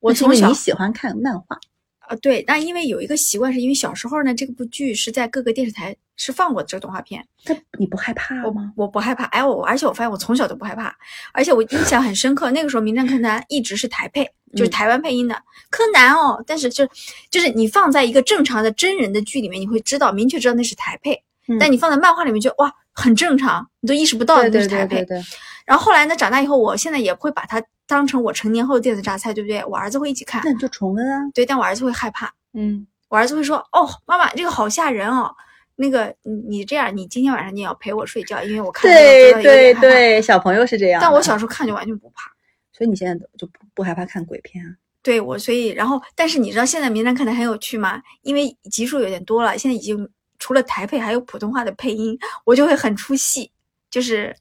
[0.00, 1.56] 我从小喜欢看漫画，
[2.00, 8.72] 啊对，但因为有一个习惯，是因为小时候呢，这个部剧是在各个电视台是放过这个动画片，但你不害怕吗？
[8.76, 10.92] 我不害怕，哎，我而且我发现我从小都不害怕，
[11.32, 15.34] 而且我印象很深刻，那个时候《名侦探柯南》一直是台配，就是嗯台湾配音的、
[15.70, 16.86] 柯南哦，但是就
[17.30, 24.96] 就是你放在一个正常的真人的剧里面，你会知道明确知道那是台配，嗯但你放在漫画里面就哇很正常，你都意识不到那是台配。
[24.96, 25.24] 对对对，
[25.64, 29.64] 然后后来呢，长大以后，我现在也会把它当成我成年后的电子榨菜，对不对？
[29.64, 35.34] 我儿子会一起看那，你就重温啊，对，但我儿子会害怕，嗯，我儿子会说：“哦，妈妈，这个好吓人哦。”
[35.74, 39.80] 那个，你你这样，你今天晚上你也要陪我睡觉，因为我看这个对对。
[39.80, 41.00] 对，小朋友是这样。
[41.00, 42.30] 但我小时候看就完全不怕。
[42.72, 44.76] 所以你现在就不不害怕看鬼片啊？
[45.02, 48.00] 对我，所以然后，但是你知道现在名侦探柯南很有趣吗？
[48.22, 50.08] 因为集数有点多了，现在已经
[50.38, 53.50] 除了台配还有普通话的配音，我就会很出戏。
[53.90, 54.34] 就是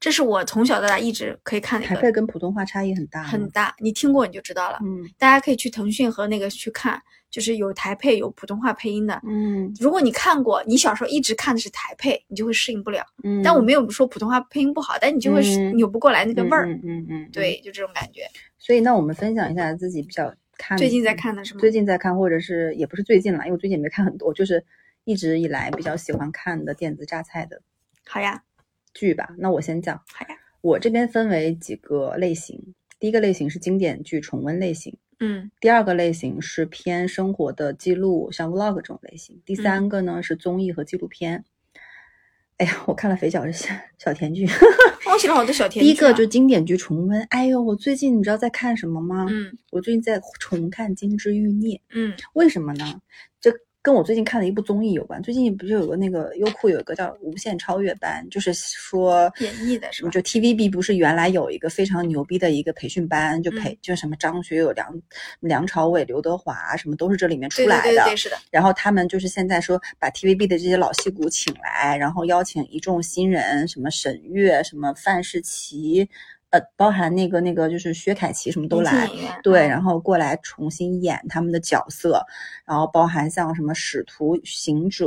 [0.00, 4.78] 这是我从小到大一直可以看的一个台配跟普通话差异很大，很大，你听过你就知道了。
[4.82, 9.20] 嗯大家可以去腾讯和那个去看，就是有台配有普通话配音的。
[9.26, 13.04] 嗯如果你看过，你小时候一直看的是台配，你就会适应不了。
[13.24, 15.42] 嗯，但我没有说普通话配音不好，但你就会
[15.74, 16.66] 扭不过来那个味儿。
[16.66, 18.22] 嗯嗯嗯嗯，对，就这种感觉。
[18.58, 21.60] 所以那我们分享一下自己比较看最近在看的是吗？
[21.60, 24.64] 最近在看，或者是也不是最近了，因为我最近也没看很多，就是
[25.04, 27.62] 一直以来比较喜欢看的电子榨菜的
[28.06, 28.42] 好呀，
[28.94, 29.34] 剧吧。
[29.38, 30.34] 那我先讲，好呀。
[30.60, 41.44] 我这边分为几个类型，第一个类型是经典剧重温类型，嗯第二个类型是偏生活的记录，像 vlog 这种类型，第三个呢是综艺和纪录片。
[42.58, 44.44] 哎呀，我看了肥脚的小 小甜剧，
[45.12, 47.22] 我喜欢好多小甜剧第一个就经典剧重温。
[47.30, 49.26] 哎呦，我最近你知道在看什么吗？
[49.30, 51.76] 嗯我最近在重看《金枝欲孽》。
[51.90, 53.00] 嗯为什么呢？
[53.88, 55.22] 这跟我最近看的一部综艺有关。
[55.22, 64.86] 最近不是有个那个优酷有一个叫《无限超越班》，就是说演绎的是吧就 TVB 不是原来有一个非常牛逼的一个培训班，就培、嗯就什么张学友、梁
[65.40, 68.04] 梁朝伟、刘德华什么都是这里面出对对来的。
[68.04, 76.06] 对对是的，然后他们就是现在说把 TVB 的这些老戏骨请来，然后邀请一众新人，什么沈月、什么范世琦，
[76.50, 79.08] 呃，包含那个那个就是薛凯琪什么都来，
[79.42, 79.68] 对，嗯。
[79.68, 82.24] 然后过来重新演他们的角色，
[82.64, 85.06] 然后包含像什么《使徒行者》。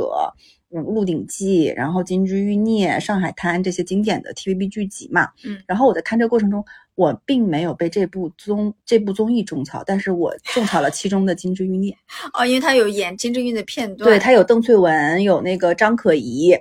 [0.74, 5.62] 嗯，《鹿鼎记》，然后《金枝欲孽》《上海滩》这些经典的 TVB 剧集嘛，嗯。
[5.66, 11.92] 然后我在看这个过程中，我并没有被这部综这部综艺种草，但是我种草了其中的《金枝欲孽》，
[12.32, 16.58] 哦，因为他有演金枝欲孽的片段，对，他有邓萃雯，有那个张可颐，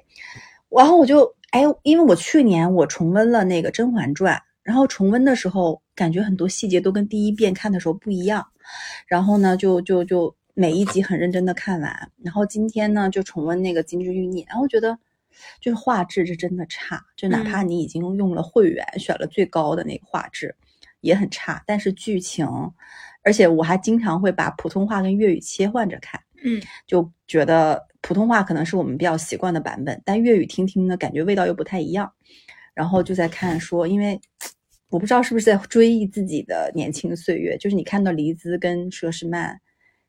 [0.70, 8.46] 然后我就哎，因为我去年我重温了那个《甄嬛传》，然后重温的时候感觉很多细节都跟第一遍看的时候不一样，
[9.08, 14.98] 然后呢，就就就每一集很认真的看完，然后今天呢就重温那个《金枝欲孽》，然后觉得
[15.60, 20.56] 就是画质是真的差，就哪怕你已经用了会员选了最高的那个画质，
[21.00, 22.46] 也很差，但是剧情，
[23.24, 26.22] 而且我还经常会把普通话跟粤语切换着看。
[26.44, 32.12] 嗯，就觉得普通话可能是我们比较习惯的版本，但粤语听听呢，感觉味道又不太一样。
[32.74, 34.20] 然后就在看说，因为
[34.90, 39.60] 我不知道是不是在追忆自己的年轻岁月，就是你看到黎姿跟佘诗曼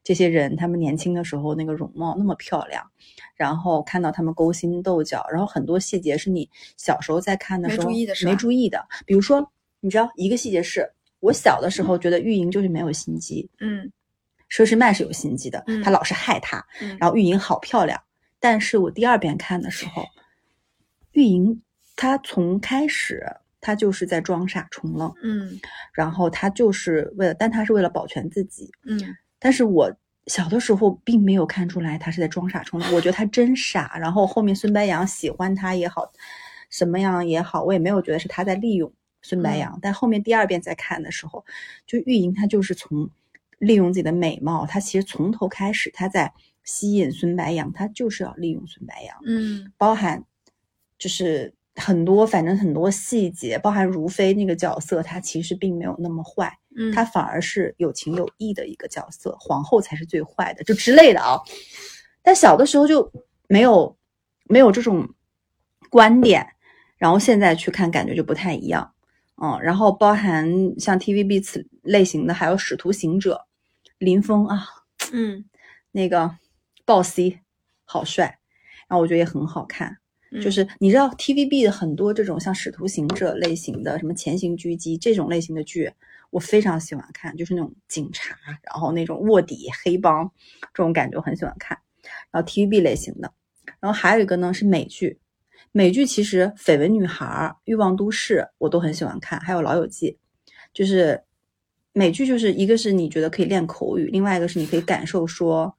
[0.05, 2.85] 这些人，他们年轻的时候那个容貌那么漂亮，
[3.37, 13.93] 然后看到他们勾心斗角，然后很多细节是你小时候在看的时候注意的没注意的，比如说，你知道一个细节是我小的时候觉得玉莹就是没有心机，嗯
[14.51, 18.03] 佘诗曼是有心机的，嗯她老是害她，嗯，然后玉莹好漂亮，
[18.41, 20.05] 但是我第二遍看的时候，
[21.13, 21.63] 玉莹
[22.03, 23.25] 她从开始
[23.61, 25.61] 他就是在装傻充愣，嗯
[25.93, 28.69] 然后他就是为了，但他是为了保全自己。
[28.83, 28.99] 嗯
[29.39, 29.89] 但是我
[30.27, 33.97] 小的时候并没有看出来他是在装傻充愣，我觉得他真傻。
[34.01, 36.13] 然后后面孙白杨喜欢他也好，
[36.71, 39.79] 什么样也好，我也没有觉得是他在利用孙白杨。
[39.81, 41.45] 但后面第二遍再看的时候，
[41.87, 43.09] 就玉莹她就是从
[43.61, 46.33] 利用自己的美貌，她其实从头开始她在
[46.65, 49.17] 吸引孙白杨，她就是要利用孙白杨。
[49.25, 50.25] 嗯包含
[50.99, 61.39] 就是很多，反正很多细节，包含如妃那个角色，她其实并没有那么坏，嗯，她反而是有情有义的一个角色，皇后才是最坏的，就之类的啊。
[62.23, 63.11] 但小的时候就
[63.49, 63.97] 没有
[64.45, 65.09] 没有这种
[65.91, 66.47] 观点，
[66.99, 68.93] 然后现在去看感觉就不太一样。
[69.43, 70.47] 嗯，然后包含
[70.79, 73.47] 像 TVB 此类型的，还有《使徒行者》，
[73.99, 74.69] 林峰啊，
[75.11, 75.45] 嗯
[75.91, 76.37] 那个
[76.85, 77.41] 豹 C
[77.85, 78.39] 好帅，
[78.89, 79.99] 然后我觉得也很好看。
[80.33, 80.41] 嗯。
[80.41, 85.93] 就是你知道 TVB 的很多这种像《使徒行者》类型的，什么《潜行狙击》这种类型的剧，
[86.31, 90.31] 我非常喜欢看，就是那种警察，然后那种卧底黑帮
[90.75, 91.79] 这种感觉，我很喜欢看。
[92.31, 93.33] 然后 TVB 类型的，
[93.79, 95.21] 然后还有一个呢是美剧，
[95.71, 97.25] 美剧其实《绯闻女孩》
[97.65, 100.11] 《欲望都市》我都很喜欢看，还有《老友记》，
[100.73, 101.23] 就是
[101.93, 105.77] 美剧就是一个是你觉得可以练口语，另外一个是你可以感受说，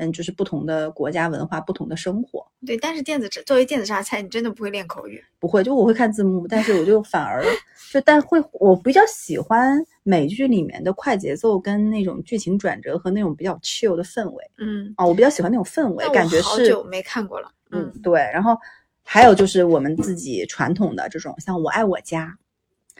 [0.00, 2.44] 嗯，就是不同的国家文化、不同的生活。
[2.66, 5.22] 对，但是电子作为电子榨菜，你真的不会练口语。
[5.38, 7.44] 不会，就我会看字幕，但是我就反而
[7.92, 17.52] 就但会我比较喜欢美剧里面的快节奏跟那种剧情转折和那种比较 chill 的氛围嗯，啊，我比较喜欢那种氛围感觉是好久没看过了。
[17.70, 18.56] 嗯，对，然后
[19.02, 22.36] 还有就是我们自己传统的这种，像我爱我家，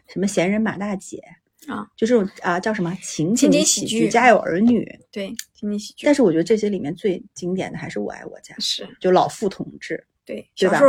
[0.07, 1.23] 什么闲人马大姐
[1.69, 10.89] 啊，就这种啊叫什么情情景喜喜剧家有儿女，对，情景喜剧但是我觉得这些里面最经典的还是我爱我家，是就老傅同志，对，小时候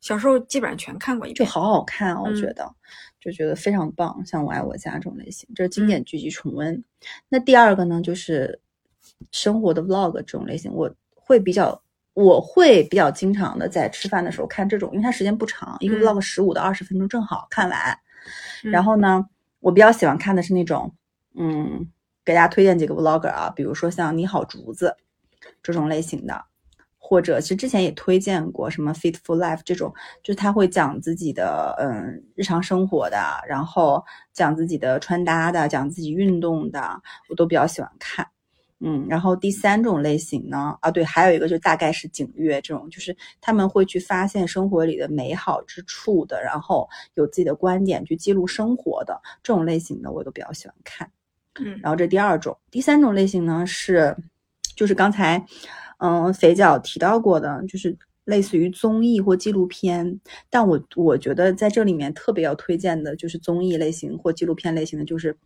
[0.00, 1.46] 小时候基本上全看过一遍。
[1.46, 2.74] 就好好看哦，我觉嗯得、
[3.20, 4.24] 就觉得非常棒。
[4.24, 6.82] 像《我爱我家》这种类型，这是嗯经典剧集重温。
[7.28, 8.60] 那第二个呢，就是
[9.30, 11.82] 生活的 vlog 这种类型，我会比较。
[12.14, 17.98] 我会比较经常的在吃饭的时候看这种，因为它时间不长，一个嗯 vlog 十五到二十分钟正好看完。
[18.62, 19.24] 然嗯后呢，
[19.62, 20.92] 我比较喜欢看的是那种，
[21.38, 21.88] 嗯，
[22.24, 24.96] 给大家推荐几个 vlogger 啊，比如说像你好竹子
[25.62, 26.44] 这种类型的，
[26.98, 38.26] 或者其实之前也推荐过什么 Fit for Life 这种，就是他会讲自己的嗯日常生活的，然后讲自己的穿搭的，讲自己运动的，我都比较喜欢看。
[38.84, 51.08] 嗯，然后第三种类型呢，啊对，还有一个就大概是景乐这种，就是他们会去发现生活里的美好之处的，然后有自己的观点去记录生活的这种类型的，我都比较喜欢看。
[51.60, 54.16] 嗯然后这第二种，第三种类型呢是，
[54.74, 55.44] 就是刚才
[55.98, 60.18] 嗯肥脚提到过的，就是类似于综艺或纪录片。
[60.50, 65.32] 但我我觉得在这里面特别要推荐的就是综艺类型或纪录片类型的，就是《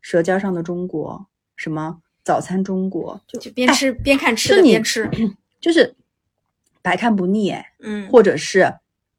[0.00, 1.14] 舌尖上的中国》
[1.56, 2.00] 什么。
[2.24, 5.10] 早餐中国就就边吃边看吃的边吃。
[5.60, 5.94] 就是
[6.82, 8.74] 百看不腻哎，嗯或者是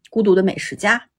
[0.10, 1.10] 孤独的美食家、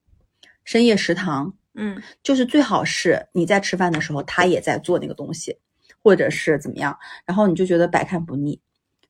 [0.64, 5.58] 深夜食堂，嗯就是最好是你在吃饭的时候，他也在做那个东西，
[6.02, 8.60] 或者是怎么样，然后你就觉得百看不腻。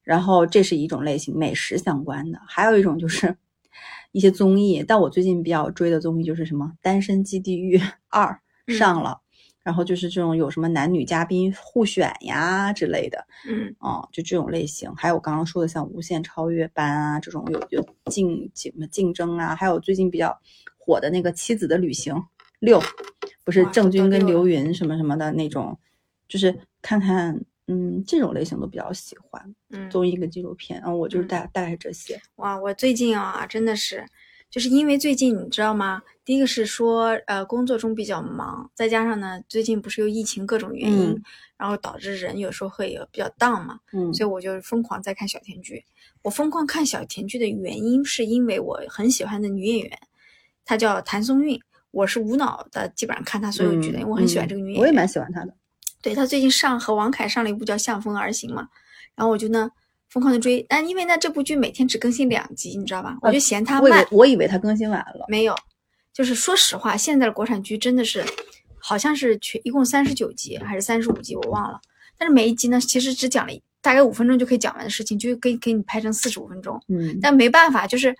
[0.02, 3.36] 然后这是一种类型，美食相关的，还有一种就是
[4.10, 4.84] 一些综艺。
[4.86, 8.40] 但我最近比较追的综艺就是什么《单身即地狱二》，
[8.76, 9.20] 上了，
[9.62, 13.74] 然后就是这种有什么男女嘉宾互选呀之类的，嗯。
[13.78, 20.36] 哦，就这种类型，还有我刚刚说的像无限超越班啊这种有有竞竞竞争啊，还有最近比较
[20.78, 22.14] 火的那个妻子的旅行
[22.60, 22.80] 六，
[23.44, 25.78] 不是郑钧跟刘云什么什么的那种，
[26.28, 31.28] 就是看看嗯这种类型都比较喜欢嗯，综艺跟纪录片，嗯，我就是嗯。
[31.28, 34.04] 大大概是这些，哇，我最近啊，真的是，
[34.52, 36.02] 就是因为最近你知道吗？
[36.26, 41.22] 第一个是说，呃，工作中比较忙，再加上呢，最近不是有疫情各种原因，嗯
[41.56, 45.82] 然后导致人有时候会有比较 down 嘛，嗯所以我就疯狂在看小甜剧。
[46.20, 49.98] 我疯狂看小甜剧的原因，是因为我很喜欢的女演员，
[50.66, 51.58] 她叫谭松韵。
[51.90, 54.80] 我是无脑的，基本上看她所有剧的，因为我很喜欢嗯这个女演员。
[54.82, 55.54] 我也蛮喜欢她的，
[56.02, 58.68] 对她最近上和王凯上了一部叫《向风而行》嘛，
[59.14, 59.70] 然后我就呢
[60.12, 63.16] 疯狂的追，但因为呢这部剧每天只更新两集，你知道吧？
[63.22, 65.56] 我就嫌它慢我以为，我以为她更新完了，没有，
[66.12, 68.22] 就是说实话，现在的国产剧真的是，
[68.78, 71.80] 好像是全一共三十九集还是三十五集，我忘了。
[72.18, 76.78] 但是每一集呢，其实只讲了大概五分钟就可以讲完的事情，就可以给你拍成四十五分钟。
[76.88, 78.14] 嗯，但没办法，就是，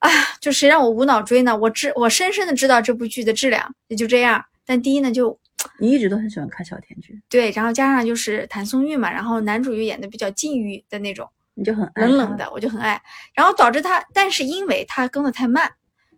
[0.00, 1.56] 啊，就谁让我无脑追呢？
[1.56, 4.44] 我知我深深的知道这部剧的质量，也就这样。
[4.66, 5.38] 但第一呢，就
[5.78, 13.00] 你一直都很喜欢看小甜剧，对，然后加上就是谭松韵嘛，然后男主又演的比较禁欲的那种，你就很爱，冷冷的，我就很爱。
[13.34, 15.70] 然后导致他，但是因为他更的太慢，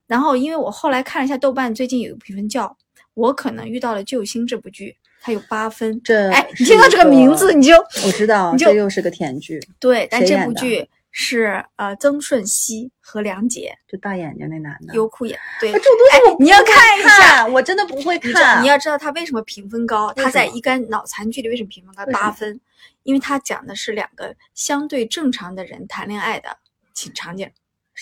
[0.06, 2.66] 然后因为我后来看了一下豆瓣最近有一个评分叫
[3.14, 6.00] 《我可能遇到了救星》这部剧，它有八分。
[6.02, 7.74] 这哎，你听到这个名字你就
[8.06, 17.46] 我知道，你就这又是个甜剧，对，但这部剧是呃曾舜晞和梁洁就大眼睛那男的，优酷演，对，啊这种东西哎你要看一下。
[17.46, 18.60] 我真的不会看。
[18.60, 20.12] 你要知道他为什么评分高？
[20.14, 22.04] 他在一干脑残剧里为什么评分高？
[22.10, 22.60] 八分，
[23.04, 26.48] 因为他讲的是两个相对正常的人谈恋爱的
[26.92, 27.48] 情场景，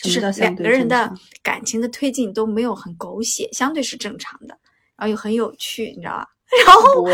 [0.03, 4.59] 就是两个人的感情的推进都没有很狗血，相对是正常的，
[4.97, 6.29] 然后又很有趣，你知道吧？
[6.67, 7.05] 然后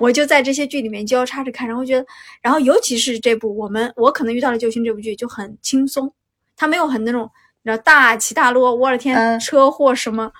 [0.00, 2.06] 我就在这些剧里面交叉着看，然后觉得，
[2.40, 6.12] 然后尤其是这部我们我可能遇到了救星这部剧就很轻松，
[6.56, 7.30] 它没有很那种
[7.62, 10.32] 你知道大起大落，我的天，嗯车祸什么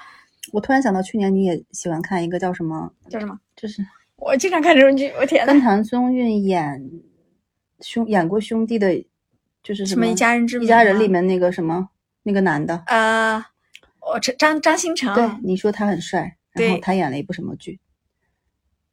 [0.53, 3.39] 我突然想到，去年你也喜欢看一个叫什么，叫什么？
[3.57, 3.85] 就是
[4.17, 6.91] 我经常看这种剧，我天呐，跟谭松韵演
[7.81, 9.05] 兄演过兄弟的，
[9.63, 11.89] 就是什么一家人之一家人里面那个什么
[12.23, 13.45] 那个男的，呃，
[14.01, 17.79] 我张张张新成，对，你说他很帅，然后他演了一部什么剧？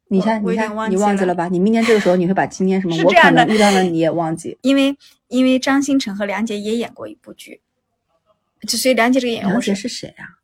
[0.08, 1.48] 你我看，你看，你忘记了吧？
[1.48, 4.56] 你明年这个时候你会把今天什么我可能遇到了你也忘记。
[4.62, 4.96] 因为
[5.28, 7.60] 因为张新成和梁洁也演过一部剧，
[8.66, 10.38] 就所以梁洁这个演员梁我洁是谁啊？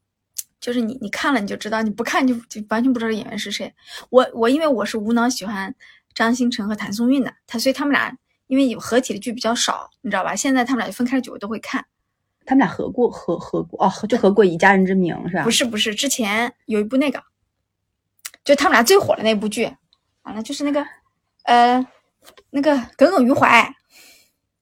[0.61, 3.73] 就是你你看了你就知道，你不看就就完全不知道演员是谁。
[4.11, 5.75] 我我因为我是无脑喜欢
[6.12, 8.14] 张新成和谭松韵的，他所以他们俩
[8.46, 10.35] 因为有合体的剧比较少，你知道吧？
[10.35, 11.85] 现在他们俩分开的剧我都会看。
[12.44, 15.44] 他们俩合过合合过哦，就合过《以家人之名》是吧？
[15.44, 17.23] 不是不是，之前有一部那个，
[18.44, 19.70] 就他们俩最火的那部剧，
[20.22, 20.85] 完了就是那个
[21.44, 21.87] 呃
[22.50, 23.68] 那个耿耿于怀，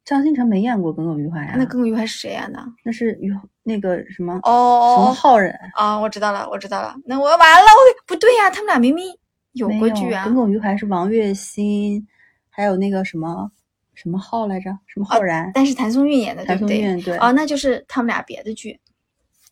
[0.04, 1.54] 张新成没演过《耿耿于怀》呀？
[1.56, 2.62] 那耿耿于怀是谁演的？
[2.84, 6.94] 那是于那个什么哦冯浩然啊，我知道了，我知道了。
[7.04, 9.06] 那我完了，我不对呀、他们俩明明
[9.52, 10.34] 有过剧啊耿。
[10.34, 12.06] 耿于怀是王栎鑫，
[12.48, 13.50] 还有那个什么
[13.94, 14.70] 什么浩来着？
[14.86, 15.50] 什么浩然？
[15.54, 16.76] 但是谭松韵演的，对谭不对？
[16.76, 17.16] 松韵对。
[17.18, 18.80] 哦，那就是他们俩别的剧。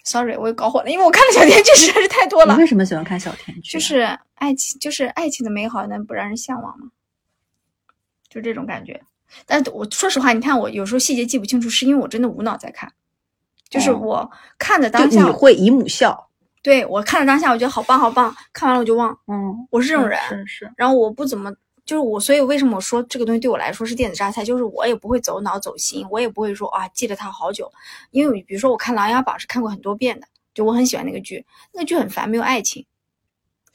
[0.06, 2.54] Sorry，我又搞混了，因为我看的小甜剧实在是太多了。
[2.54, 3.72] 你为什么喜欢看小甜剧啊？
[3.72, 6.86] 就是爱情，就是爱情的美好，能不让人向往吗？
[8.28, 9.02] 就这种感觉。
[9.46, 12.92] 但我说实话，你看我有时候细节记不清楚，是因为我真的无脑在看，
[13.68, 16.30] 就是哦我看的当下，你会姨母笑。
[16.62, 20.20] 对我看的当下，我觉得好棒好棒，看完了我就忘，嗯，我是这种人。
[20.28, 20.72] 是是。
[20.76, 21.52] 然后我不怎么，
[21.86, 27.72] 就是我，所以为什么我说这个东西对我来说是电子榨菜，就是我也不会走脑走心，我也不会说啊记得它好久，
[28.10, 32.84] 因为比如说我看《琅琊榜》是看过很多遍的，就我很喜欢那个剧，那个剧很烦，没有爱情，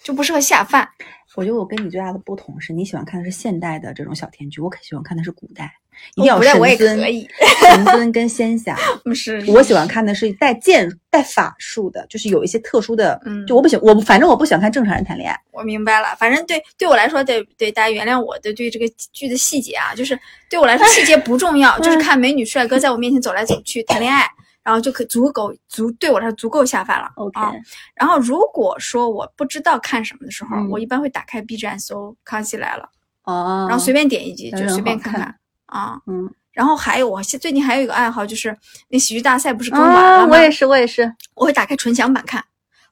[0.04, 0.88] 就不适合下饭。
[1.36, 5.72] 我觉得我跟你最大的不同是你喜欢看的是现代的这种小甜剧，我可喜欢看的是古代，
[6.16, 7.26] 一定要神尊、可以
[7.62, 8.78] 神尊跟仙侠。
[9.06, 13.18] 不是，我喜欢看的是带剑、带法术的，就是有一些特殊的。
[13.26, 15.40] 嗯就我不喜我反正我不喜欢看正常人谈恋爱。
[15.52, 24.30] 我明白了，反正对对我来说，得对大家原谅我的对这个剧的细节啊，就是对我来说细节不重要， 就是看美女帅哥在我面前走来走去谈恋爱，
[24.64, 27.12] 然后就可足够足对我来说足够下饭了。
[27.16, 27.52] OK，、啊
[27.96, 32.90] 然后如果说我不知道看什么的时候，嗯我一般会打开 B 站搜《康熙来了》，
[33.32, 36.00] 哦，然后随便点一集就随便看看看啊。
[36.08, 38.56] 嗯，然后还有我现最近还有一个爱好就是
[38.90, 40.34] 那喜剧大赛不是更完啊，了吗？
[40.34, 41.14] 我也是，我也是。
[41.34, 42.44] 我会打开纯享版看，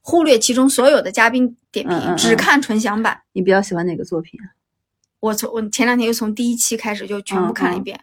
[0.01, 3.21] 忽略其中所有的嘉宾点评，嗯嗯嗯只看纯享版。
[3.33, 4.57] 你比较喜欢哪个作品啊？
[5.19, 7.99] 我从我前两天又从第一期开始就全部看了一遍，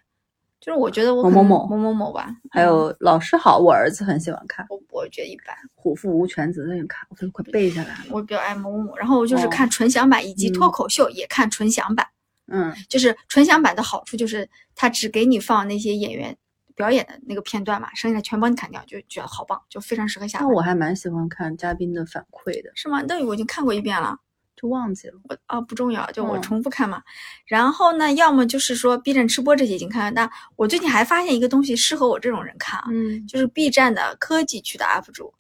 [0.67, 1.67] 就是我觉得我某某某。
[1.69, 2.67] 某某某吧，还嗯。
[2.67, 8.05] 有老师好，我儿子很喜欢看《我我觉得一般，虎父无犬子》，那个看，我都快背下来了。
[8.11, 9.49] 我比较爱某某某，然后我就是哦。
[9.49, 12.05] 看纯享版以及嗯脱口秀也看纯享版。
[12.49, 12.75] 嗯。
[12.89, 16.37] 就是纯享版的好处就是它只给你放那些演员
[16.75, 20.41] 表演的那个片段嘛，剩下的全帮你砍掉，就觉得好棒，就非常适合下。
[20.41, 23.01] 那我还蛮喜欢看嘉宾的反馈的，是吗？
[23.07, 24.19] 那我已经看过一遍了，
[24.57, 25.15] 就忘记了。
[25.29, 27.03] 我啊不重要，就我嗯重复看嘛。
[27.45, 35.33] 然后呢，要么就是说 B 站吃播这些已经看了，但我最近还发现一个东西适合我这种人看啊，嗯就是 B 站的科技区的 UP 主。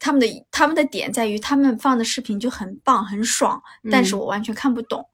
[0.00, 5.08] 他们的他们的点在于，他们放的视频就很棒很爽，但是嗯我完全看不懂，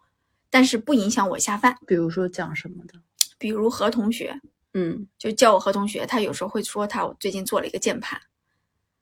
[0.48, 1.76] 但是不影响我下饭。
[1.86, 2.94] 比如说讲什么的，
[3.38, 4.40] 比如何同学，
[4.74, 8.20] 嗯就叫我何同学，他有时候会说他我最近做了一个键盘，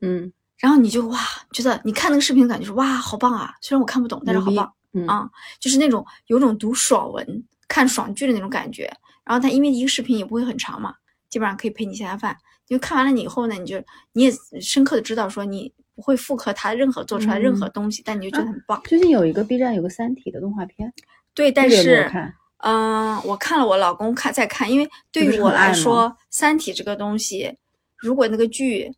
[0.03, 1.19] 嗯，然后你就哇，
[1.53, 3.55] 觉得你看那个视频感觉是哇，好棒啊！
[3.61, 5.31] 虽然我看不懂，但是好棒嗯啊，
[5.61, 8.91] 就是那种有种读爽文、看爽剧的那种感觉。
[9.25, 10.95] 然后它因为一个视频也不会很长嘛，
[11.29, 12.37] 基本上可以陪你下下饭。
[12.67, 13.83] 你就看完了你以后呢，你就
[14.13, 18.83] 你也深刻的知道说你不会复刻他任何做出来任何嗯东西，但你就觉得很棒。
[18.85, 20.93] 最近有一个 B 站有个《三体》的动画片，
[21.35, 22.35] 对，但是看？
[22.59, 27.57] 嗯，我看了，我老公看在看，因为对于我来说，《三体》这个东西，
[27.97, 28.93] 如果那个剧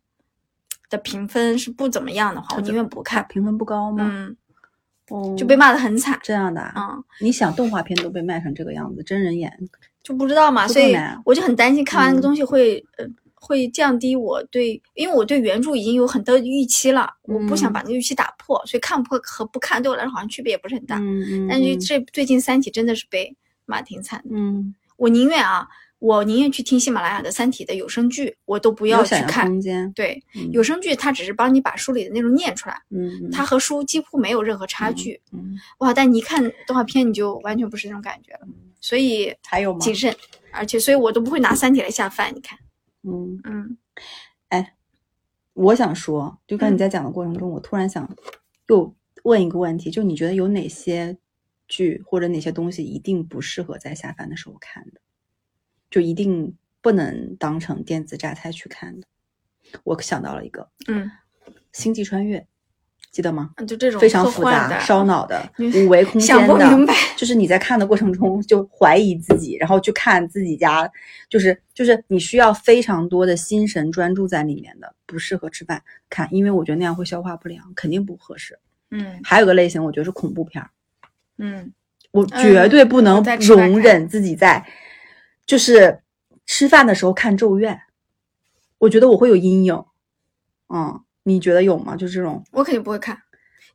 [0.91, 3.25] 的评分是不怎么样的话，我宁愿不看。
[3.29, 4.07] 评分不高吗？
[4.07, 4.37] 嗯，
[5.09, 6.19] 哦，就被骂的很惨。
[6.21, 6.73] 这样的啊。
[6.77, 9.51] 嗯，你想动画片都被卖成这个样子，真人演
[10.03, 13.05] 就不知道嘛，所以我就很担心看完那个嗯东西会、呃
[13.43, 20.99] 会降低我对，因为我对原著已经有很多预期了，我不想嗯把那个预期打破，所以看破和不看对我来说好像区别也不是很大。
[20.99, 23.35] 嗯嗯但是嗯这最近《三体》真的是被
[23.65, 24.29] 骂挺惨的。
[24.31, 25.67] 嗯，我宁愿啊，
[26.01, 29.45] 我宁愿去听喜马拉雅的《三体》的有声剧，我都不要去看。
[29.45, 29.93] 空间。
[29.93, 35.21] 对，嗯有声剧它只是帮你把书里的内容念出来，嗯，嗯它和书几乎没有任何差距。
[35.31, 38.47] 嗯哇，但你一看动画片，你就完全不是那种感觉了。
[38.79, 39.79] 所以还有吗？
[39.79, 40.15] 谨慎，
[40.51, 42.33] 而且所以我都不会拿《三体》来下饭。
[42.33, 42.57] 你看，
[43.03, 43.77] 嗯，嗯
[45.53, 48.09] 我想说，就刚你在讲的过程中，我突然想
[48.69, 51.17] 又问一个问题，就你觉得有哪些
[51.67, 55.00] 剧或者哪些东西一定不适合在下饭的时候看的，
[55.91, 59.05] 就一定不能当成电子榨菜去看的？
[59.83, 61.11] 我想到了一个嗯，
[61.71, 62.39] 《星际穿越》，
[63.11, 63.51] 记得吗？
[63.67, 70.91] 就这种非常复杂、的烧脑的、五维空间的，不明白就是你在看的过程中就怀疑自己，然后去看自己家，
[71.29, 78.57] 就是就是你需要非常多的心神专注在里面的，不适合吃饭看，因为我觉得那样会消化不良，肯定不合适。
[78.89, 80.69] 嗯还有个类型，我觉得是恐怖片儿，
[81.37, 81.71] 嗯，
[82.11, 84.65] 我绝对不能容忍自己在
[85.51, 86.01] 就是
[86.45, 87.75] 吃饭的时候看《咒怨》，
[88.77, 89.83] 我觉得我会有阴影。
[90.69, 91.93] 嗯，你觉得有吗？
[91.93, 93.21] 就这种，我肯定不会看。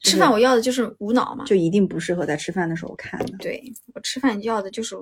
[0.01, 3.37] 就是吃饭我要的就是无脑嘛，就一定不适合在吃饭的时候看的。
[3.37, 3.62] 对
[3.93, 4.97] 我吃饭要的就是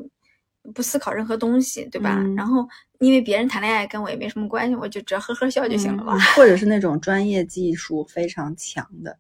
[0.75, 2.16] 不思考任何东西，对吧？
[2.18, 2.68] 嗯然后
[2.99, 6.20] 因为别人谈恋爱跟我也没什么关系，我就只要呵呵笑就行了吧嗯。
[6.35, 9.16] 或者是那种专业技术非常强的，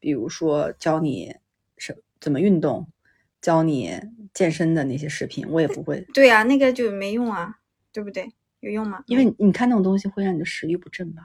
[0.00, 1.36] 比如说教你
[1.76, 2.88] 什怎么运动，
[3.40, 3.98] 教你
[4.34, 7.58] 健身的那些视频，我也不会，对呀、那个就没用啊，
[7.92, 8.32] 对不对？
[8.60, 9.04] 有用吗？
[9.06, 11.22] 因为你看那种东西会让你的食欲不振吧。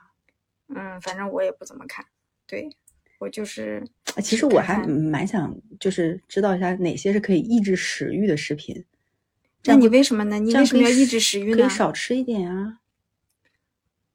[0.68, 2.06] 嗯，反正我也不怎么看。
[2.46, 2.70] 对
[3.20, 3.84] 我就是，
[4.16, 8.86] 呃其实我还蛮想就是知道一下哪些是可以抑制食欲的视频。
[9.66, 10.38] 那你为什么呢？
[10.40, 11.70] 你为什么要抑制食欲呢可以？
[11.70, 12.80] 少吃一点啊。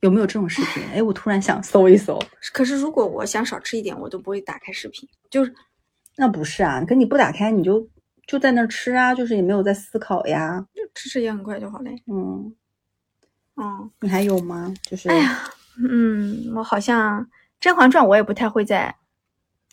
[0.00, 0.82] 有没有这种视频？
[0.92, 2.22] 哎，我突然想搜一搜。
[2.52, 5.52] 可是如果我想少吃一点，我都不会打开视频，就是
[6.20, 7.88] 那不是啊，可你不打开你就
[8.26, 10.66] 就在那儿吃啊，就是也没有在思考呀。
[10.74, 11.94] 就吃吃也很快就好嘞。
[12.06, 12.52] 嗯，
[13.56, 14.74] 嗯，你还有吗？
[14.82, 15.38] 就是哎呀，
[15.78, 17.22] 嗯，我好像
[17.60, 18.96] 《甄嬛传》我也不太会在，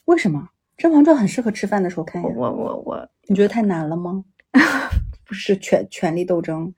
[0.05, 0.39] 为什么
[0.77, 2.29] 《甄嬛传》很适合吃饭的时候看呀？
[2.35, 4.23] 我我我我你觉得太难了吗？
[5.27, 6.71] 不是权权力斗争，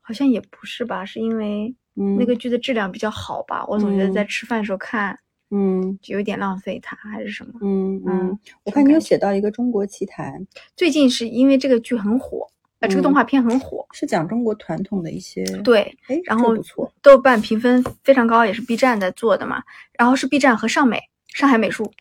[0.00, 5.18] 好像也不是吧，是因为嗯，那个剧的质量比较好吧，我总觉得在嗯吃饭的时候看
[5.54, 7.52] 嗯就有点浪费它，还是什么。
[7.60, 12.48] 嗯嗯嗯，我看你有写到一个中国奇谭，最近是因为这个剧很火，
[12.80, 19.62] 啊，这个动嗯画片很火，是讲中国传统的一些，，对，哎，然后不错，豆瓣评分非常高，也是 B 站在做的嘛，
[19.98, 20.98] 然后是 B 站和上美
[21.28, 21.92] 上海美术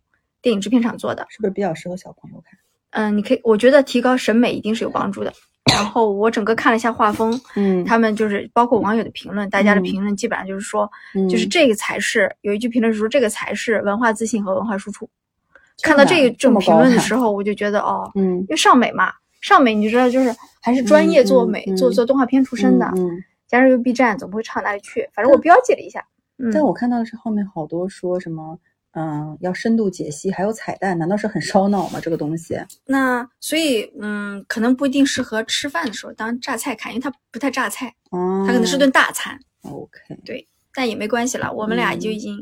[0.42, 2.58] 电影制片厂做的，是不是比较适合小朋友看？
[2.92, 5.34] 嗯，你可以，我觉得提高审美一定是有帮助的。
[5.74, 7.84] 然后我整个看了一下画风，嗯。
[7.86, 9.84] 他们就是包括网友的评论，大家的嗯。
[9.84, 11.28] 评论基本上就是说，嗯。
[11.28, 15.10] 就是这个才是有一句评论是说这个才是文化自信和文化输出。
[15.84, 23.24] 看到这个的啊这这种评论的时候，我就觉得哦，嗯因为尚美嘛，尚美你就知道就是还是专业做嗯美、嗯做做动画片出身的，嗯嗯。
[23.48, 25.10] 加上又 B 站，总不会差哪里去。
[25.14, 26.02] 反正我标记了一下，
[26.38, 28.58] 嗯，但我看到的是后面好多说什么
[28.94, 32.00] 嗯，要深度解析，还有彩蛋，难道是很烧脑吗？
[32.02, 32.60] 这个东西？
[32.86, 39.40] 那所以嗯，可能不一定适合吃饭的时候当榨菜看，因为它不太榨菜，哦，它可能是顿大餐。
[39.64, 39.92] OK
[40.26, 40.48] 对。
[40.74, 42.42] 但也没关系了，我们俩就已经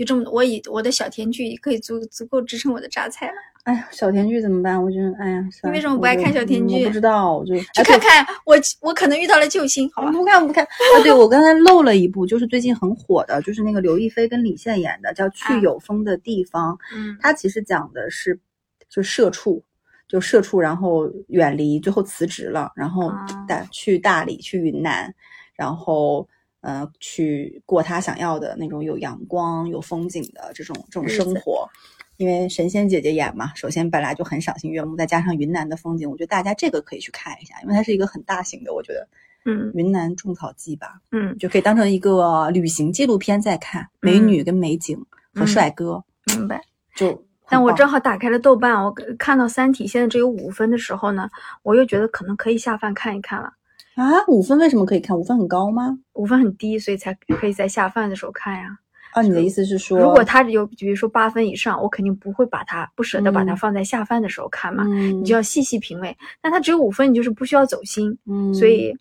[0.00, 3.34] 有这么，我以我的小甜剧可以足足够支撑我的榨菜了。
[3.64, 4.82] 哎呀，小甜剧怎么办？
[4.82, 10.10] 我觉得，哎呀，算了为什么不爱看小甜剧不知道，我就去哎看看我，我可能遇到了救星，好吧？
[10.10, 10.96] 不看不看啊！
[11.04, 16.72] 对，我刚才漏了一部，就是最近很火的，就是那个刘亦菲跟李现演的，叫《去啊有风的地方》。
[16.96, 18.40] 嗯它其实讲的是，
[18.88, 19.62] 就社畜，
[20.08, 25.14] 就社畜，然后远离，最后辞职了，然后啊大去大理，去云南，
[25.54, 26.26] 然后
[26.60, 31.68] 呃去过他想要的那种有阳光、有风景的这种这种生活。
[32.16, 39.08] 因为神仙姐姐演嘛，首先本来就很赏心悦目，再加上云南的风景，我觉得大家这个可以去看一下，因为它是一个很大型的，我觉得
[39.46, 44.98] 嗯云南种草记吧，嗯，就可以当成一个旅行纪录片在看，美女跟美景
[45.32, 46.04] 和嗯帅哥，
[46.36, 46.62] 明白。
[46.94, 51.30] 就但我正好打开了豆瓣，我看到《三体》现在只有五分的时候呢，
[51.62, 53.50] 我又觉得可能可以下饭看一看了。
[53.96, 55.18] 啊，五分为什么可以看？
[55.18, 55.98] 五分很高吗？
[56.14, 58.78] 五分很低，所以才可以在下饭的时候看呀。
[59.12, 64.84] 啊，你的意思是说，如果它有，比如说八分以上，我肯定不会把它不舍得把它嗯放在下饭的时候看嘛。
[64.86, 66.16] 嗯，你就要细细品味。
[66.40, 68.16] 但它只有五分，你就是不需要走心。
[68.26, 68.96] 嗯，所以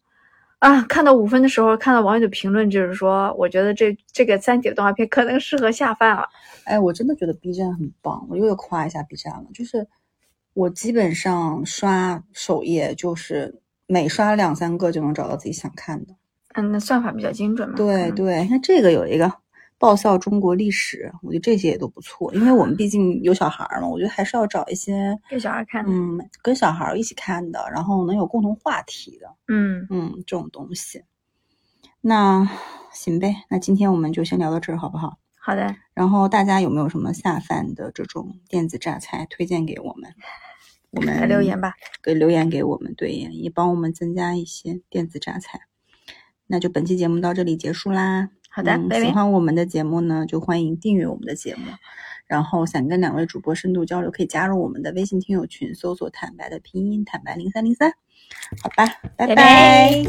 [0.58, 6.24] 啊，看到五分的时候，看到网友的评论，就是说，我觉得这这个三体的动画片可能适合下饭了。
[6.66, 9.46] 哎，我真的觉得 B 站很棒，我又要夸一下 B 站了。
[9.54, 9.88] 就是
[10.56, 13.62] 我基本上刷首页，就是
[13.92, 16.16] 每刷两三个就能找到自己想看的。
[16.54, 17.74] 嗯，那算法比较精准嘛。
[17.76, 19.32] 嗯对对，那这个有一个
[19.80, 25.92] 爆笑中国历史，我觉得这些也都不错，因为我们毕竟有小孩儿嘛，我觉得还是要找一些给小孩看的。
[25.92, 31.04] 嗯跟小孩儿一起看的，然后能有共同话题的，嗯，嗯，这种东西。
[32.02, 32.48] 那
[32.94, 35.18] 行呗，那今天我们就先聊到这儿，好不好？
[35.42, 40.14] 好的，然后大家有没有什么下饭的这种电子榨菜推荐给我们？
[40.92, 41.74] 我们留言吧。
[42.02, 45.62] 给留言给我们，对，也帮我们增加一些电子榨菜。
[46.48, 48.30] 那就本期节目到这里结束啦。
[48.50, 49.06] 好的，嗯、拜拜。
[49.06, 51.66] 喜欢我们的节目呢，就欢迎订阅我们的节目。
[52.26, 57.94] 然后想跟两位主播深度交流，可以加入我们的微信听友群，搜索“坦白”的拼音“坦白零三零三”。
[58.62, 58.86] 好吧，
[59.18, 60.04] 拜拜拜